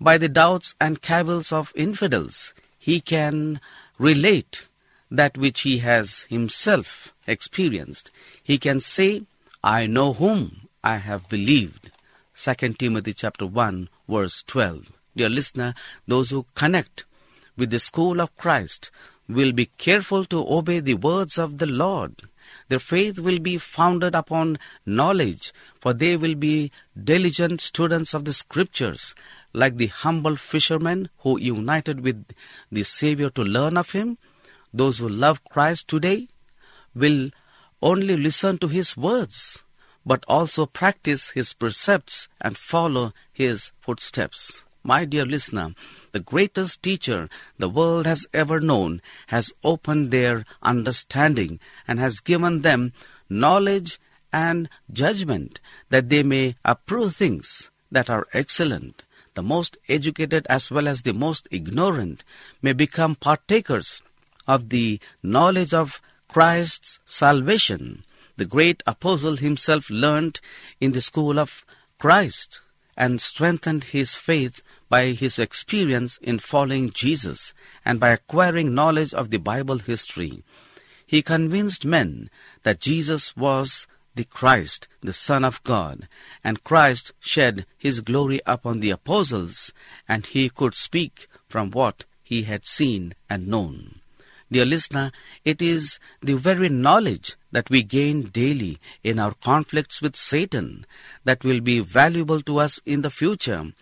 by 0.00 0.16
the 0.16 0.28
doubts 0.28 0.74
and 0.80 1.02
cavils 1.02 1.52
of 1.52 1.72
infidels. 1.74 2.54
He 2.78 3.00
can 3.00 3.60
relate 3.98 4.67
that 5.10 5.38
which 5.38 5.62
he 5.62 5.78
has 5.78 6.22
himself 6.24 7.14
experienced. 7.26 8.10
He 8.42 8.58
can 8.58 8.80
say, 8.80 9.22
I 9.62 9.86
know 9.86 10.12
whom 10.12 10.68
I 10.84 10.96
have 10.96 11.28
believed. 11.28 11.90
2 12.34 12.74
Timothy 12.74 13.14
chapter 13.14 13.46
1 13.46 13.88
verse 14.08 14.42
12. 14.46 14.92
Dear 15.16 15.28
listener, 15.28 15.74
those 16.06 16.30
who 16.30 16.46
connect 16.54 17.04
with 17.56 17.70
the 17.70 17.80
school 17.80 18.20
of 18.20 18.36
Christ 18.36 18.90
will 19.28 19.52
be 19.52 19.66
careful 19.66 20.24
to 20.26 20.46
obey 20.48 20.80
the 20.80 20.94
words 20.94 21.38
of 21.38 21.58
the 21.58 21.66
Lord. 21.66 22.14
Their 22.68 22.78
faith 22.78 23.18
will 23.18 23.38
be 23.38 23.58
founded 23.58 24.14
upon 24.14 24.58
knowledge, 24.86 25.52
for 25.80 25.92
they 25.92 26.16
will 26.16 26.34
be 26.34 26.70
diligent 27.02 27.60
students 27.60 28.14
of 28.14 28.24
the 28.24 28.32
Scriptures, 28.32 29.14
like 29.52 29.76
the 29.76 29.88
humble 29.88 30.36
fishermen 30.36 31.10
who 31.18 31.38
united 31.38 32.00
with 32.00 32.24
the 32.70 32.84
Savior 32.84 33.28
to 33.30 33.42
learn 33.42 33.76
of 33.76 33.90
Him. 33.90 34.18
Those 34.72 34.98
who 34.98 35.08
love 35.08 35.44
Christ 35.44 35.88
today 35.88 36.28
will 36.94 37.30
only 37.80 38.16
listen 38.16 38.58
to 38.58 38.68
His 38.68 38.96
words, 38.96 39.64
but 40.04 40.24
also 40.28 40.66
practice 40.66 41.30
His 41.30 41.54
precepts 41.54 42.28
and 42.40 42.56
follow 42.56 43.12
His 43.32 43.72
footsteps. 43.80 44.64
My 44.82 45.04
dear 45.04 45.24
listener, 45.24 45.74
the 46.12 46.20
greatest 46.20 46.82
teacher 46.82 47.28
the 47.58 47.68
world 47.68 48.06
has 48.06 48.26
ever 48.32 48.60
known, 48.60 49.02
has 49.28 49.52
opened 49.62 50.10
their 50.10 50.44
understanding 50.62 51.60
and 51.86 51.98
has 51.98 52.20
given 52.20 52.62
them 52.62 52.92
knowledge 53.28 53.98
and 54.32 54.68
judgment 54.92 55.60
that 55.90 56.08
they 56.08 56.22
may 56.22 56.56
approve 56.64 57.16
things 57.16 57.70
that 57.90 58.08
are 58.10 58.26
excellent. 58.32 59.04
The 59.34 59.42
most 59.42 59.78
educated 59.88 60.46
as 60.48 60.70
well 60.70 60.88
as 60.88 61.02
the 61.02 61.12
most 61.12 61.48
ignorant 61.50 62.24
may 62.60 62.72
become 62.72 63.14
partakers 63.14 64.02
of 64.48 64.70
the 64.70 64.98
knowledge 65.22 65.72
of 65.72 66.02
Christ's 66.26 66.98
salvation. 67.04 68.02
The 68.36 68.46
great 68.46 68.82
apostle 68.86 69.36
himself 69.36 69.90
learned 69.90 70.40
in 70.80 70.92
the 70.92 71.00
school 71.00 71.38
of 71.38 71.64
Christ 71.98 72.60
and 72.96 73.20
strengthened 73.20 73.84
his 73.84 74.14
faith 74.14 74.62
by 74.88 75.06
his 75.12 75.38
experience 75.38 76.18
in 76.18 76.38
following 76.38 76.90
Jesus 76.90 77.54
and 77.84 78.00
by 78.00 78.10
acquiring 78.10 78.74
knowledge 78.74 79.14
of 79.14 79.30
the 79.30 79.38
Bible 79.38 79.78
history. 79.78 80.42
He 81.06 81.22
convinced 81.22 81.84
men 81.84 82.28
that 82.64 82.80
Jesus 82.80 83.36
was 83.36 83.86
the 84.14 84.24
Christ, 84.24 84.88
the 85.00 85.12
Son 85.12 85.44
of 85.44 85.62
God, 85.62 86.08
and 86.42 86.64
Christ 86.64 87.12
shed 87.20 87.66
his 87.78 88.00
glory 88.00 88.40
upon 88.46 88.80
the 88.80 88.90
apostles, 88.90 89.72
and 90.08 90.26
he 90.26 90.50
could 90.50 90.74
speak 90.74 91.28
from 91.48 91.70
what 91.70 92.04
he 92.22 92.42
had 92.42 92.66
seen 92.66 93.14
and 93.30 93.46
known. 93.46 94.00
Dear 94.50 94.64
listener, 94.64 95.12
it 95.44 95.60
is 95.60 95.98
the 96.22 96.34
very 96.34 96.70
knowledge 96.70 97.36
that 97.52 97.68
we 97.68 97.82
gain 97.82 98.22
daily 98.22 98.78
in 99.02 99.18
our 99.18 99.34
conflicts 99.34 100.00
with 100.00 100.16
Satan 100.16 100.86
that 101.24 101.44
will 101.44 101.60
be 101.60 101.80
valuable 101.80 102.40
to 102.42 102.58
us 102.58 102.80
in 102.86 103.02
the 103.02 103.10
future. 103.10 103.72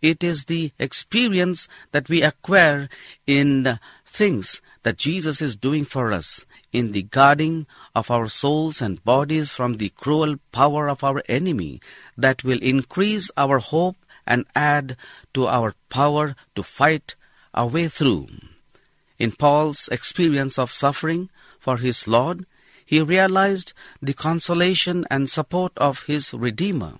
It 0.00 0.24
is 0.24 0.46
the 0.46 0.72
experience 0.78 1.68
that 1.92 2.08
we 2.08 2.22
acquire 2.22 2.88
in 3.26 3.78
things 4.06 4.62
that 4.82 4.96
Jesus 4.96 5.42
is 5.42 5.56
doing 5.56 5.84
for 5.84 6.10
us 6.10 6.46
in 6.72 6.92
the 6.92 7.02
guarding 7.02 7.66
of 7.94 8.10
our 8.10 8.28
souls 8.28 8.80
and 8.80 9.04
bodies 9.04 9.52
from 9.52 9.74
the 9.74 9.90
cruel 9.90 10.36
power 10.52 10.88
of 10.88 11.04
our 11.04 11.22
enemy 11.28 11.80
that 12.16 12.44
will 12.44 12.62
increase 12.62 13.30
our 13.36 13.58
hope 13.58 13.96
and 14.26 14.46
add 14.54 14.96
to 15.34 15.46
our 15.46 15.74
power 15.90 16.34
to 16.54 16.62
fight 16.62 17.14
our 17.52 17.66
way 17.66 17.88
through. 17.88 18.28
In 19.18 19.32
Paul's 19.32 19.88
experience 19.88 20.58
of 20.58 20.72
suffering 20.72 21.30
for 21.58 21.78
his 21.78 22.08
Lord, 22.08 22.46
he 22.84 23.00
realized 23.00 23.72
the 24.02 24.12
consolation 24.14 25.06
and 25.10 25.30
support 25.30 25.72
of 25.76 26.04
his 26.04 26.34
Redeemer. 26.34 26.94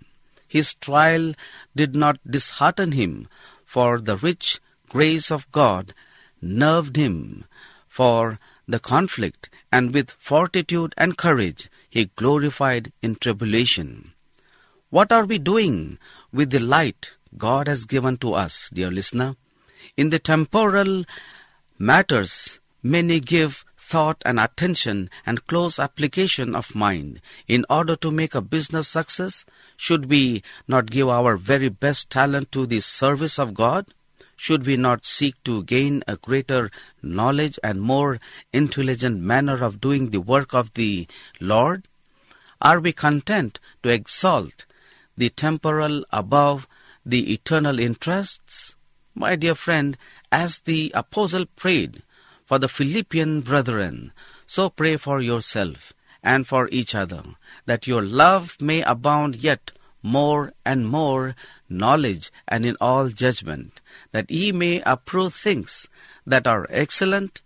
His 0.46 0.74
trial 0.74 1.34
did 1.74 1.96
not 1.96 2.18
dishearten 2.28 2.92
him, 2.92 3.28
for 3.64 4.00
the 4.00 4.16
rich 4.16 4.60
grace 4.88 5.30
of 5.30 5.50
God 5.50 5.92
nerved 6.40 6.96
him 6.96 7.44
for 7.88 8.38
the 8.66 8.78
conflict, 8.78 9.50
and 9.72 9.92
with 9.92 10.12
fortitude 10.12 10.94
and 10.96 11.18
courage 11.18 11.68
he 11.90 12.10
glorified 12.16 12.92
in 13.02 13.16
tribulation. 13.16 14.12
What 14.90 15.12
are 15.12 15.24
we 15.24 15.38
doing 15.38 15.98
with 16.32 16.50
the 16.50 16.60
light 16.60 17.12
God 17.36 17.66
has 17.66 17.84
given 17.84 18.16
to 18.18 18.34
us, 18.34 18.70
dear 18.72 18.90
listener? 18.90 19.36
In 19.96 20.10
the 20.10 20.18
temporal 20.18 21.04
matters, 21.78 22.60
many 22.82 23.20
give 23.20 23.64
thought 23.76 24.22
and 24.24 24.40
attention 24.40 25.10
and 25.26 25.46
close 25.46 25.78
application 25.78 26.54
of 26.54 26.74
mind. 26.74 27.20
In 27.46 27.64
order 27.68 27.96
to 27.96 28.10
make 28.10 28.34
a 28.34 28.40
business 28.40 28.88
success, 28.88 29.44
should 29.76 30.06
we 30.06 30.42
not 30.66 30.90
give 30.90 31.08
our 31.08 31.36
very 31.36 31.68
best 31.68 32.10
talent 32.10 32.50
to 32.52 32.66
the 32.66 32.80
service 32.80 33.38
of 33.38 33.54
God? 33.54 33.92
Should 34.36 34.66
we 34.66 34.76
not 34.76 35.06
seek 35.06 35.42
to 35.44 35.62
gain 35.62 36.02
a 36.08 36.16
greater 36.16 36.70
knowledge 37.02 37.58
and 37.62 37.80
more 37.80 38.20
intelligent 38.52 39.20
manner 39.20 39.62
of 39.62 39.80
doing 39.80 40.10
the 40.10 40.20
work 40.20 40.54
of 40.54 40.72
the 40.74 41.06
Lord? 41.40 41.86
Are 42.60 42.80
we 42.80 42.92
content 42.92 43.60
to 43.82 43.90
exalt 43.90 44.64
the 45.16 45.28
temporal 45.28 46.04
above 46.10 46.66
the 47.04 47.32
eternal 47.32 47.78
interests? 47.78 48.74
My 49.14 49.36
dear 49.36 49.54
friend, 49.54 49.96
as 50.34 50.58
the 50.62 50.90
apostle 50.96 51.46
prayed 51.46 52.02
for 52.44 52.58
the 52.58 52.68
Philippian 52.68 53.40
brethren, 53.40 54.10
so 54.46 54.68
pray 54.68 54.96
for 54.96 55.20
yourself 55.20 55.92
and 56.24 56.44
for 56.44 56.68
each 56.72 56.92
other, 56.92 57.22
that 57.66 57.86
your 57.86 58.02
love 58.02 58.56
may 58.60 58.82
abound 58.82 59.36
yet 59.36 59.70
more 60.02 60.52
and 60.66 60.88
more 60.88 61.36
knowledge 61.68 62.32
and 62.48 62.66
in 62.66 62.76
all 62.80 63.10
judgment, 63.10 63.80
that 64.10 64.28
ye 64.28 64.50
may 64.50 64.82
approve 64.84 65.32
things 65.32 65.88
that 66.26 66.48
are 66.48 66.66
excellent, 66.68 67.40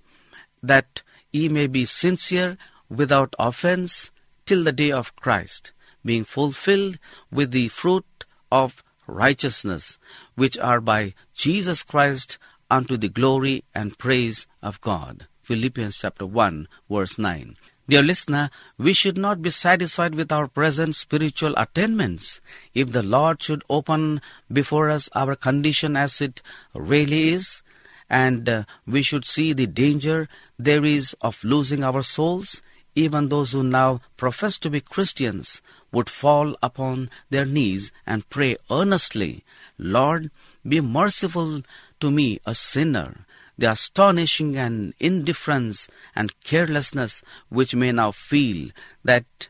that 0.63 1.03
ye 1.31 1.47
may 1.51 1.67
be 1.67 1.85
sincere 1.85 2.57
without 2.89 3.37
offense 3.39 4.11
till 4.47 4.65
the 4.65 4.73
day 4.73 4.91
of 4.91 5.15
Christ, 5.15 5.73
being 6.03 6.25
fulfilled 6.25 6.99
with 7.31 7.51
the 7.51 7.69
fruit 7.69 8.25
of 8.51 8.83
righteousness, 9.07 9.99
which 10.37 10.57
are 10.57 10.81
by 10.81 11.13
Jesus 11.35 11.83
Christ 11.83 12.39
unto 12.71 12.97
the 12.97 13.09
glory 13.09 13.65
and 13.75 13.99
praise 13.99 14.47
of 14.63 14.81
God. 14.81 15.27
Philippians 15.43 15.99
chapter 15.99 16.27
1 16.27 16.69
verse 16.91 17.19
9. 17.19 17.55
Dear 17.89 18.03
listener, 18.03 18.51
we 18.77 18.93
should 18.93 19.17
not 19.17 19.41
be 19.41 19.49
satisfied 19.49 20.15
with 20.15 20.31
our 20.31 20.47
present 20.47 20.95
spiritual 20.95 21.55
attainments. 21.57 22.43
If 22.75 22.93
the 22.93 23.03
Lord 23.03 23.43
should 23.43 23.65
open 23.71 24.21
before 24.53 24.91
us 24.91 25.09
our 25.15 25.35
condition 25.35 25.97
as 25.97 26.21
it 26.21 26.43
really 26.75 27.31
is, 27.31 27.63
and 28.11 28.47
uh, 28.47 28.65
we 28.87 29.01
should 29.01 29.25
see 29.25 29.55
the 29.55 29.67
danger 29.67 30.29
there 30.59 30.85
is 30.85 31.17
of 31.23 31.43
losing 31.43 31.83
our 31.83 32.03
souls, 32.03 32.63
even 32.95 33.31
those 33.31 33.53
who 33.53 33.63
now 33.63 34.01
profess 34.19 34.59
to 34.59 34.69
be 34.69 34.83
Christians 34.83 35.63
would 35.91 36.11
fall 36.11 36.57
upon 36.63 37.09
their 37.31 37.47
knees 37.47 37.91
and 38.07 38.29
pray 38.29 38.57
earnestly, 38.71 39.45
Lord, 39.79 40.31
be 40.67 40.81
merciful 40.83 41.63
to 42.01 42.11
me, 42.11 42.39
a 42.47 42.55
sinner 42.55 43.27
the 43.59 43.71
astonishing 43.73 44.57
and 44.57 44.95
indifference 45.01 45.89
and 46.15 46.41
carelessness 46.43 47.23
which 47.49 47.75
may 47.75 47.91
now 47.91 48.13
feel 48.13 48.71
that 49.05 49.49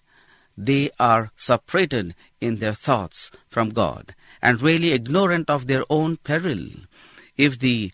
they 0.56 0.90
are 0.98 1.30
separated 1.36 2.14
in 2.40 2.56
their 2.56 2.72
thoughts 2.72 3.30
from 3.48 3.68
God 3.68 4.14
and 4.42 4.62
really 4.62 4.92
ignorant 4.92 5.50
of 5.50 5.66
their 5.66 5.84
own 5.90 6.16
peril. 6.16 6.66
If 7.36 7.58
the 7.58 7.92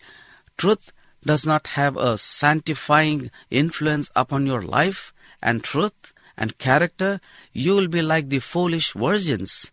truth 0.57 0.91
does 1.23 1.45
not 1.45 1.67
have 1.67 1.97
a 1.97 2.17
sanctifying 2.17 3.29
influence 3.51 4.09
upon 4.15 4.47
your 4.47 4.61
life 4.61 5.13
and 5.43 5.63
truth 5.63 6.13
and 6.37 6.57
character, 6.57 7.19
you 7.51 7.75
will 7.75 7.87
be 7.87 8.01
like 8.01 8.29
the 8.29 8.39
foolish 8.39 8.93
virgins 8.93 9.71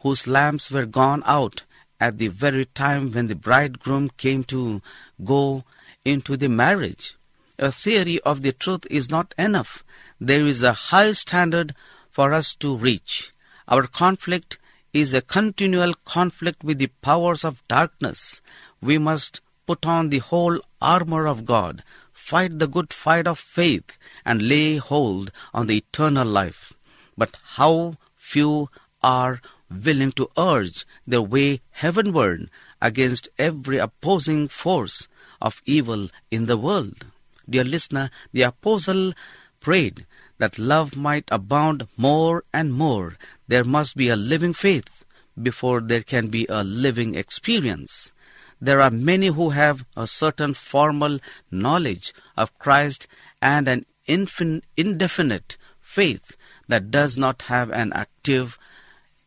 whose 0.00 0.26
lamps 0.26 0.70
were 0.70 0.86
gone 0.86 1.22
out 1.26 1.64
at 2.02 2.18
the 2.18 2.26
very 2.26 2.64
time 2.64 3.12
when 3.12 3.28
the 3.28 3.36
bridegroom 3.36 4.10
came 4.16 4.42
to 4.42 4.82
go 5.24 5.62
into 6.04 6.36
the 6.36 6.48
marriage. 6.48 7.14
A 7.60 7.70
theory 7.70 8.18
of 8.30 8.42
the 8.42 8.50
truth 8.52 8.84
is 8.90 9.08
not 9.08 9.36
enough. 9.38 9.84
There 10.20 10.44
is 10.44 10.64
a 10.64 10.80
high 10.90 11.12
standard 11.12 11.76
for 12.10 12.32
us 12.32 12.56
to 12.56 12.76
reach. 12.76 13.30
Our 13.68 13.86
conflict 13.86 14.58
is 14.92 15.14
a 15.14 15.22
continual 15.22 15.94
conflict 16.04 16.64
with 16.64 16.78
the 16.78 16.90
powers 17.02 17.44
of 17.44 17.62
darkness. 17.68 18.42
We 18.80 18.98
must 18.98 19.40
put 19.64 19.86
on 19.86 20.10
the 20.10 20.18
whole 20.18 20.58
armor 20.80 21.28
of 21.28 21.44
God, 21.44 21.84
fight 22.12 22.58
the 22.58 22.66
good 22.66 22.92
fight 22.92 23.28
of 23.28 23.38
faith, 23.38 23.96
and 24.24 24.42
lay 24.42 24.78
hold 24.78 25.30
on 25.54 25.68
the 25.68 25.76
eternal 25.76 26.26
life. 26.26 26.72
But 27.16 27.36
how 27.58 27.94
few 28.16 28.70
are 29.04 29.40
willing 29.72 30.12
to 30.12 30.30
urge 30.36 30.86
their 31.06 31.22
way 31.22 31.60
heavenward 31.70 32.50
against 32.80 33.28
every 33.38 33.78
opposing 33.78 34.48
force 34.48 35.08
of 35.40 35.62
evil 35.64 36.08
in 36.30 36.46
the 36.46 36.56
world. 36.56 37.06
Dear 37.48 37.64
listener, 37.64 38.10
the 38.32 38.42
apostle 38.42 39.12
prayed 39.60 40.06
that 40.38 40.58
love 40.58 40.96
might 40.96 41.28
abound 41.30 41.86
more 41.96 42.44
and 42.52 42.72
more. 42.72 43.16
There 43.48 43.64
must 43.64 43.96
be 43.96 44.08
a 44.08 44.16
living 44.16 44.52
faith 44.52 45.04
before 45.40 45.80
there 45.80 46.02
can 46.02 46.28
be 46.28 46.46
a 46.48 46.64
living 46.64 47.14
experience. 47.14 48.12
There 48.60 48.80
are 48.80 48.90
many 48.90 49.28
who 49.28 49.50
have 49.50 49.84
a 49.96 50.06
certain 50.06 50.54
formal 50.54 51.18
knowledge 51.50 52.12
of 52.36 52.56
Christ 52.58 53.08
and 53.40 53.66
an 53.66 53.86
infin- 54.08 54.62
indefinite 54.76 55.56
faith 55.80 56.36
that 56.68 56.90
does 56.90 57.18
not 57.18 57.42
have 57.42 57.70
an 57.70 57.92
active 57.92 58.58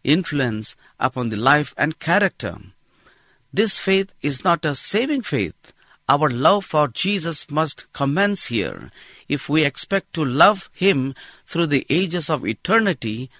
influence 0.05 0.75
upon 0.99 1.29
the 1.29 1.37
life 1.37 1.73
and 1.77 1.99
character. 1.99 2.57
This 3.51 3.79
faith 3.79 4.13
is 4.21 4.43
not 4.43 4.63
a 4.63 4.75
saving 4.75 5.23
faith, 5.23 5.73
our 6.07 6.29
love 6.29 6.65
for 6.65 6.87
Jesus 6.87 7.49
must 7.49 7.91
commence 7.91 8.45
here. 8.47 8.91
If 9.27 9.49
we 9.49 9.65
expect 9.65 10.13
to 10.13 10.23
love 10.23 10.69
Him 10.71 11.15
through 11.47 11.67
the 11.67 11.85
ages 11.89 12.29
of 12.29 12.45
eternity, 12.45 13.31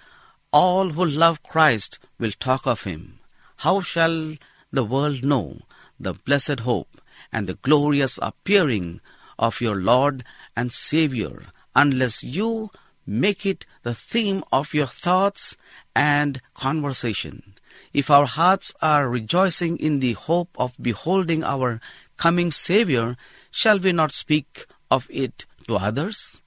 all 0.52 0.90
who 0.90 1.04
love 1.04 1.42
Christ 1.44 2.00
will 2.18 2.32
talk 2.32 2.66
of 2.66 2.82
Him. 2.82 3.20
How 3.58 3.82
shall 3.82 4.34
the 4.72 4.84
world 4.84 5.24
know 5.24 5.60
the 6.00 6.14
blessed 6.14 6.60
hope 6.60 7.00
and 7.32 7.46
the 7.46 7.54
glorious 7.54 8.18
appearing 8.20 9.00
of 9.38 9.60
your 9.60 9.76
Lord 9.76 10.24
and 10.56 10.72
Savior 10.72 11.46
unless 11.74 12.24
you 12.24 12.70
make 13.06 13.46
it 13.46 13.64
the 13.84 13.94
theme 13.94 14.42
of 14.50 14.74
your 14.74 14.86
thoughts 14.86 15.56
and 15.96 16.42
conversation? 16.52 17.54
If 17.94 18.10
our 18.10 18.26
hearts 18.26 18.74
are 18.82 19.08
rejoicing 19.08 19.78
in 19.78 20.00
the 20.00 20.12
hope 20.12 20.50
of 20.58 20.76
beholding 20.80 21.42
our 21.42 21.80
coming 22.18 22.50
Savior, 22.50 23.16
shall 23.50 23.78
we 23.78 23.92
not 23.92 24.12
speak 24.12 24.66
of 24.90 25.08
it 25.10 25.46
to 25.66 25.76
others? 25.76 26.42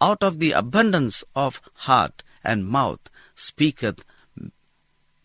Out 0.00 0.22
of 0.22 0.38
the 0.38 0.52
abundance 0.52 1.24
of 1.34 1.60
heart 1.90 2.22
and 2.44 2.66
mouth 2.66 3.00
speaketh 3.34 4.04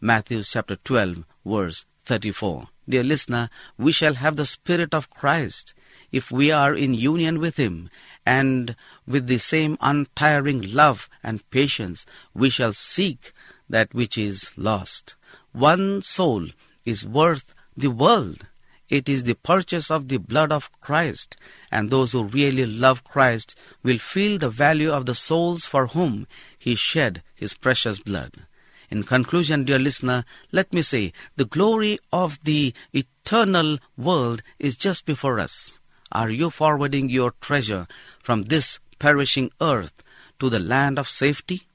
Matthew 0.02 0.42
chapter 0.42 0.76
12, 0.78 1.24
verse 1.46 1.86
34. 2.06 2.70
Dear 2.88 3.04
listener, 3.04 3.50
we 3.78 3.92
shall 3.92 4.16
have 4.16 4.36
the 4.36 4.48
Spirit 4.48 4.96
of 4.96 5.12
Christ 5.12 5.76
if 6.12 6.32
we 6.32 6.52
are 6.52 6.74
in 6.74 6.96
union 6.96 7.40
with 7.40 7.58
Him, 7.58 7.90
and 8.26 8.76
with 9.06 9.28
the 9.28 9.38
same 9.38 9.78
untiring 9.80 10.74
love 10.74 11.08
and 11.22 11.48
patience 11.52 12.08
we 12.34 12.50
shall 12.50 12.74
seek 12.74 13.32
that 13.70 13.94
which 13.94 14.18
is 14.18 14.52
lost. 14.58 15.16
One 15.52 16.02
soul 16.02 16.48
is 16.86 17.06
worth 17.06 17.54
the 17.78 17.90
world. 17.90 18.46
It 18.90 19.08
is 19.08 19.24
the 19.24 19.36
purchase 19.36 19.92
of 19.92 20.08
the 20.08 20.18
blood 20.18 20.52
of 20.52 20.72
Christ, 20.82 21.38
and 21.72 21.90
those 21.90 22.14
who 22.14 22.24
really 22.24 22.66
love 22.66 23.04
Christ 23.04 23.56
will 23.84 24.00
feel 24.00 24.40
the 24.40 24.50
value 24.50 24.92
of 24.92 25.06
the 25.06 25.14
souls 25.14 25.66
for 25.66 25.88
whom 25.88 26.26
He 26.58 26.74
shed 26.74 27.22
His 27.36 27.54
precious 27.54 28.00
blood. 28.00 28.48
In 28.90 29.04
conclusion, 29.04 29.66
dear 29.66 29.78
listener, 29.78 30.26
let 30.52 30.74
me 30.74 30.82
say 30.82 31.14
the 31.36 31.46
glory 31.46 32.00
of 32.12 32.44
the 32.44 32.74
eternal 32.92 33.78
world 33.96 34.42
is 34.58 34.76
just 34.76 35.06
before 35.06 35.40
us. 35.40 35.80
Are 36.12 36.32
you 36.32 36.50
forwarding 36.50 37.10
your 37.10 37.34
treasure 37.40 37.88
from 38.24 38.46
this 38.46 38.80
perishing 38.98 39.52
earth 39.62 40.04
to 40.40 40.50
the 40.50 40.60
land 40.60 40.98
of 40.98 41.08
safety? 41.08 41.68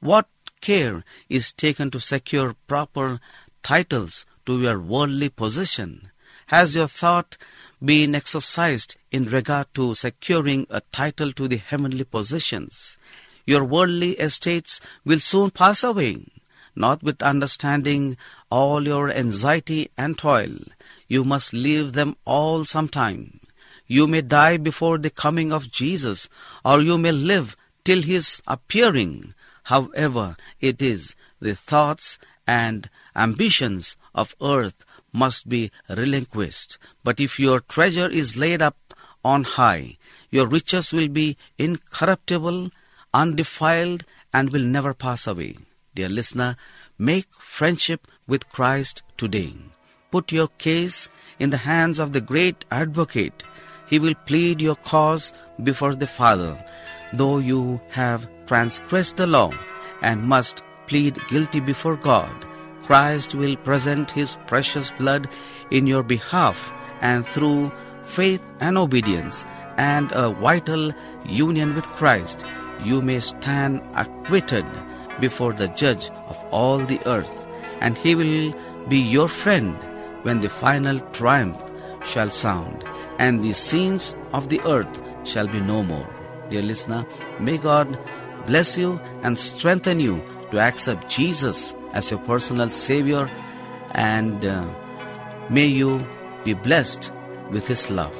What 0.00 0.28
care 0.62 1.04
is 1.28 1.52
taken 1.52 1.90
to 1.90 2.00
secure 2.00 2.56
proper 2.66 3.20
titles 3.62 4.24
to 4.46 4.58
your 4.62 4.78
worldly 4.78 5.28
position? 5.28 6.10
Has 6.46 6.74
your 6.74 6.88
thought 6.88 7.36
been 7.84 8.14
exercised 8.14 8.96
in 9.10 9.24
regard 9.26 9.66
to 9.74 9.94
securing 9.94 10.66
a 10.70 10.80
title 10.92 11.32
to 11.32 11.48
the 11.48 11.58
heavenly 11.58 12.04
positions? 12.04 12.96
Your 13.44 13.64
worldly 13.64 14.12
estates 14.12 14.80
will 15.04 15.20
soon 15.20 15.50
pass 15.50 15.82
away. 15.82 16.24
Not 16.74 17.02
with 17.02 17.22
understanding 17.22 18.16
all 18.50 18.86
your 18.86 19.10
anxiety 19.10 19.90
and 19.98 20.16
toil. 20.16 20.56
You 21.08 21.24
must 21.24 21.52
leave 21.52 21.92
them 21.92 22.16
all 22.24 22.64
sometime. 22.64 23.40
You 23.86 24.06
may 24.06 24.22
die 24.22 24.56
before 24.56 24.96
the 24.96 25.10
coming 25.10 25.52
of 25.52 25.70
Jesus, 25.70 26.28
or 26.64 26.80
you 26.80 26.96
may 26.96 27.12
live 27.12 27.56
till 27.84 28.00
his 28.00 28.40
appearing. 28.46 29.34
However 29.64 30.36
it 30.60 30.82
is, 30.82 31.16
the 31.40 31.54
thoughts 31.54 32.18
and 32.46 32.88
ambitions 33.14 33.96
of 34.14 34.34
earth 34.40 34.84
must 35.12 35.48
be 35.48 35.70
relinquished. 35.88 36.78
But 37.04 37.20
if 37.20 37.38
your 37.38 37.60
treasure 37.60 38.08
is 38.08 38.36
laid 38.36 38.62
up 38.62 38.76
on 39.24 39.44
high, 39.44 39.98
your 40.30 40.46
riches 40.46 40.92
will 40.92 41.08
be 41.08 41.36
incorruptible, 41.58 42.70
undefiled, 43.14 44.04
and 44.32 44.50
will 44.50 44.62
never 44.62 44.94
pass 44.94 45.26
away. 45.26 45.56
Dear 45.94 46.08
listener, 46.08 46.56
make 46.98 47.28
friendship 47.38 48.08
with 48.26 48.48
Christ 48.48 49.02
today. 49.16 49.54
Put 50.10 50.32
your 50.32 50.48
case 50.48 51.08
in 51.38 51.50
the 51.50 51.58
hands 51.58 51.98
of 51.98 52.12
the 52.12 52.20
great 52.20 52.64
advocate. 52.70 53.44
He 53.86 53.98
will 53.98 54.14
plead 54.14 54.60
your 54.60 54.76
cause 54.76 55.32
before 55.62 55.94
the 55.94 56.06
Father, 56.06 56.64
though 57.12 57.38
you 57.38 57.80
have 57.90 58.28
transgressed 58.46 59.16
the 59.16 59.26
law 59.26 59.52
and 60.02 60.22
must 60.22 60.62
plead 60.86 61.18
guilty 61.28 61.60
before 61.60 61.96
God. 61.96 62.34
Christ 62.84 63.34
will 63.34 63.56
present 63.56 64.10
his 64.10 64.36
precious 64.46 64.90
blood 64.90 65.28
in 65.70 65.86
your 65.86 66.02
behalf, 66.02 66.72
and 67.00 67.24
through 67.24 67.72
faith 68.02 68.42
and 68.60 68.76
obedience 68.76 69.44
and 69.76 70.10
a 70.12 70.30
vital 70.30 70.92
union 71.24 71.74
with 71.74 71.84
Christ, 71.84 72.44
you 72.82 73.00
may 73.00 73.20
stand 73.20 73.80
acquitted 73.94 74.66
before 75.20 75.52
the 75.52 75.68
judge 75.68 76.10
of 76.28 76.36
all 76.50 76.78
the 76.78 77.00
earth, 77.06 77.46
and 77.80 77.96
he 77.96 78.14
will 78.14 78.52
be 78.88 78.98
your 78.98 79.28
friend 79.28 79.76
when 80.22 80.40
the 80.40 80.48
final 80.48 80.98
triumph 81.12 81.62
shall 82.04 82.30
sound, 82.30 82.84
and 83.18 83.42
the 83.42 83.54
scenes 83.54 84.16
of 84.32 84.48
the 84.48 84.60
earth 84.62 85.00
shall 85.24 85.46
be 85.46 85.60
no 85.60 85.82
more. 85.82 86.11
Dear 86.52 86.60
listener, 86.60 87.06
may 87.40 87.56
God 87.56 87.98
bless 88.46 88.76
you 88.76 89.00
and 89.22 89.38
strengthen 89.38 90.00
you 90.00 90.22
to 90.50 90.58
accept 90.58 91.08
Jesus 91.08 91.74
as 91.94 92.10
your 92.10 92.20
personal 92.20 92.68
Savior, 92.68 93.30
and 93.92 94.44
uh, 94.44 94.66
may 95.48 95.64
you 95.64 96.06
be 96.44 96.52
blessed 96.52 97.10
with 97.50 97.66
His 97.66 97.90
love. 97.90 98.14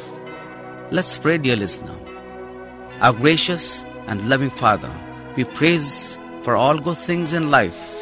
Let's 0.90 1.18
pray, 1.18 1.36
dear 1.36 1.56
listener. 1.56 1.94
Our 3.02 3.12
gracious 3.12 3.84
and 4.06 4.26
loving 4.30 4.48
Father, 4.48 4.90
we 5.36 5.44
praise 5.44 6.18
for 6.42 6.56
all 6.56 6.78
good 6.78 6.96
things 6.96 7.34
in 7.34 7.50
life 7.50 7.92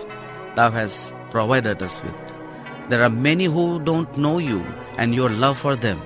Thou 0.55 0.71
hast 0.71 1.13
provided 1.31 1.83
us 1.83 2.01
with. 2.05 2.15
There 2.89 3.03
are 3.03 3.11
many 3.11 3.47
who 3.47 3.81
don't 3.81 4.17
know 4.17 4.39
you 4.39 4.65
and 4.97 5.13
your 5.13 5.29
love 5.29 5.59
for 5.59 5.75
them. 5.75 6.01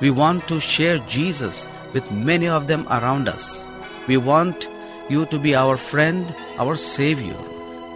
We 0.00 0.10
want 0.10 0.46
to 0.46 0.60
share 0.60 0.98
Jesus 0.98 1.66
with 1.96 2.12
many 2.12 2.46
of 2.46 2.68
them 2.68 2.86
around 2.92 3.26
us. 3.26 3.64
We 4.06 4.18
want 4.18 4.68
you 5.08 5.24
to 5.32 5.38
be 5.38 5.54
our 5.56 5.78
friend, 5.78 6.34
our 6.58 6.76
Savior. 6.76 7.38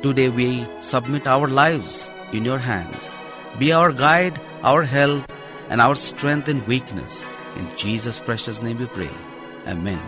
Today 0.00 0.30
we 0.30 0.64
submit 0.80 1.28
our 1.28 1.48
lives 1.48 2.10
in 2.32 2.46
your 2.46 2.56
hands. 2.58 3.14
Be 3.58 3.72
our 3.72 3.92
guide, 3.92 4.40
our 4.62 4.84
help, 4.84 5.30
and 5.68 5.82
our 5.82 5.94
strength 5.94 6.48
in 6.48 6.64
weakness. 6.64 7.28
In 7.56 7.68
Jesus' 7.76 8.20
precious 8.20 8.62
name 8.62 8.78
we 8.78 8.86
pray. 8.86 9.12
Amen. 9.66 10.00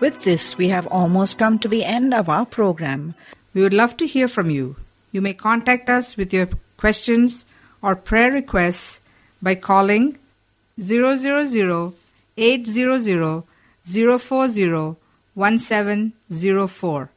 With 0.00 0.24
this, 0.24 0.56
we 0.56 0.68
have 0.72 0.86
almost 0.86 1.36
come 1.36 1.58
to 1.58 1.68
the 1.68 1.84
end 1.84 2.14
of 2.14 2.30
our 2.30 2.46
program. 2.46 3.14
We 3.52 3.60
would 3.60 3.74
love 3.74 3.98
to 3.98 4.06
hear 4.06 4.26
from 4.26 4.48
you. 4.48 4.76
You 5.12 5.20
may 5.20 5.34
contact 5.34 5.90
us 5.90 6.16
with 6.16 6.32
your 6.32 6.48
questions 6.78 7.44
or 7.82 7.94
prayer 7.94 8.32
requests 8.32 9.00
by 9.42 9.54
calling 9.54 10.16
000 10.80 11.92
800 12.36 13.42
040 13.84 14.96
1704. 15.34 17.10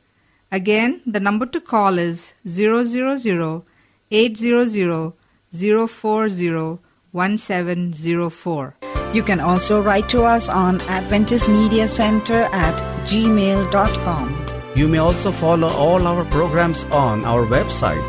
Again, 0.52 1.02
the 1.06 1.20
number 1.20 1.46
to 1.46 1.60
call 1.60 1.98
is 1.98 2.34
000 2.46 3.64
800 4.12 5.14
040 5.52 6.80
1704. 7.12 8.76
You 9.14 9.24
can 9.24 9.40
also 9.40 9.82
write 9.82 10.10
to 10.10 10.24
us 10.24 10.50
on 10.50 10.82
Adventist 10.82 11.48
Media 11.48 11.88
Center 11.88 12.44
at 12.52 12.76
gmail.com. 13.08 14.46
You 14.76 14.88
may 14.90 14.98
also 14.98 15.32
follow 15.32 15.70
all 15.70 16.06
our 16.06 16.26
programs 16.26 16.84
on 16.86 17.24
our 17.24 17.46
website 17.46 18.04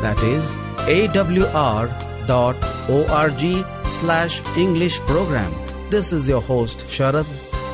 that 0.00 0.18
is 0.22 0.46
awr.org 0.88 2.26
slash 3.84 4.42
English 4.56 4.98
program. 5.00 5.52
This 5.88 6.12
is 6.12 6.26
your 6.26 6.42
host 6.42 6.78
Sharad. 6.88 7.26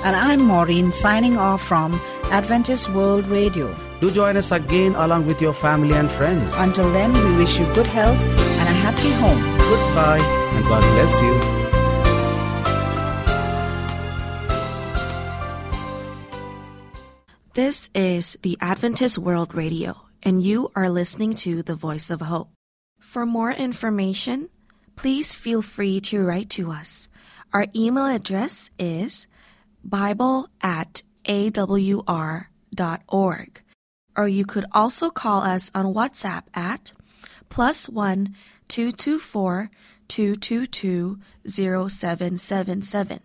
And 0.04 0.14
I'm 0.14 0.42
Maureen 0.42 0.92
signing 0.92 1.38
off 1.38 1.62
from 1.62 1.98
Adventist 2.24 2.90
World 2.90 3.24
Radio. 3.28 3.74
Do 4.00 4.10
join 4.10 4.36
us 4.36 4.50
again 4.50 4.94
along 4.96 5.26
with 5.26 5.40
your 5.40 5.54
family 5.54 5.94
and 5.94 6.10
friends. 6.10 6.52
Until 6.58 6.92
then, 6.92 7.10
we 7.14 7.38
wish 7.38 7.58
you 7.58 7.64
good 7.72 7.86
health 7.86 8.20
and 8.20 8.68
a 8.68 8.72
happy 8.84 9.10
home. 9.12 9.40
Goodbye 9.58 10.20
and 10.20 10.64
God 10.66 10.82
bless 10.92 11.22
you. 11.22 11.62
This 17.54 17.88
is 17.94 18.36
the 18.42 18.58
Adventist 18.60 19.16
World 19.18 19.54
Radio, 19.54 20.02
and 20.22 20.42
you 20.42 20.70
are 20.76 20.90
listening 20.90 21.34
to 21.46 21.62
the 21.62 21.74
Voice 21.74 22.10
of 22.10 22.20
Hope. 22.20 22.50
For 23.00 23.24
more 23.24 23.52
information, 23.52 24.50
please 24.96 25.32
feel 25.32 25.62
free 25.62 26.00
to 26.02 26.22
write 26.22 26.50
to 26.50 26.70
us. 26.70 27.08
Our 27.52 27.66
email 27.76 28.06
address 28.06 28.70
is 28.78 29.26
Bible 29.84 30.48
at 30.62 31.02
awr.org, 31.26 32.46
or 34.16 34.28
you 34.28 34.46
could 34.46 34.64
also 34.72 35.10
call 35.10 35.42
us 35.42 35.70
on 35.74 35.92
WhatsApp 35.92 36.44
at 36.54 36.92
plus 37.50 37.90
one 37.90 38.34
two 38.68 38.90
two 38.90 39.18
four 39.18 39.70
two 40.08 40.34
two 40.34 40.64
two 40.64 41.18
zero 41.46 41.88
seven 41.88 42.38
seven 42.38 42.80
seven. 42.80 43.20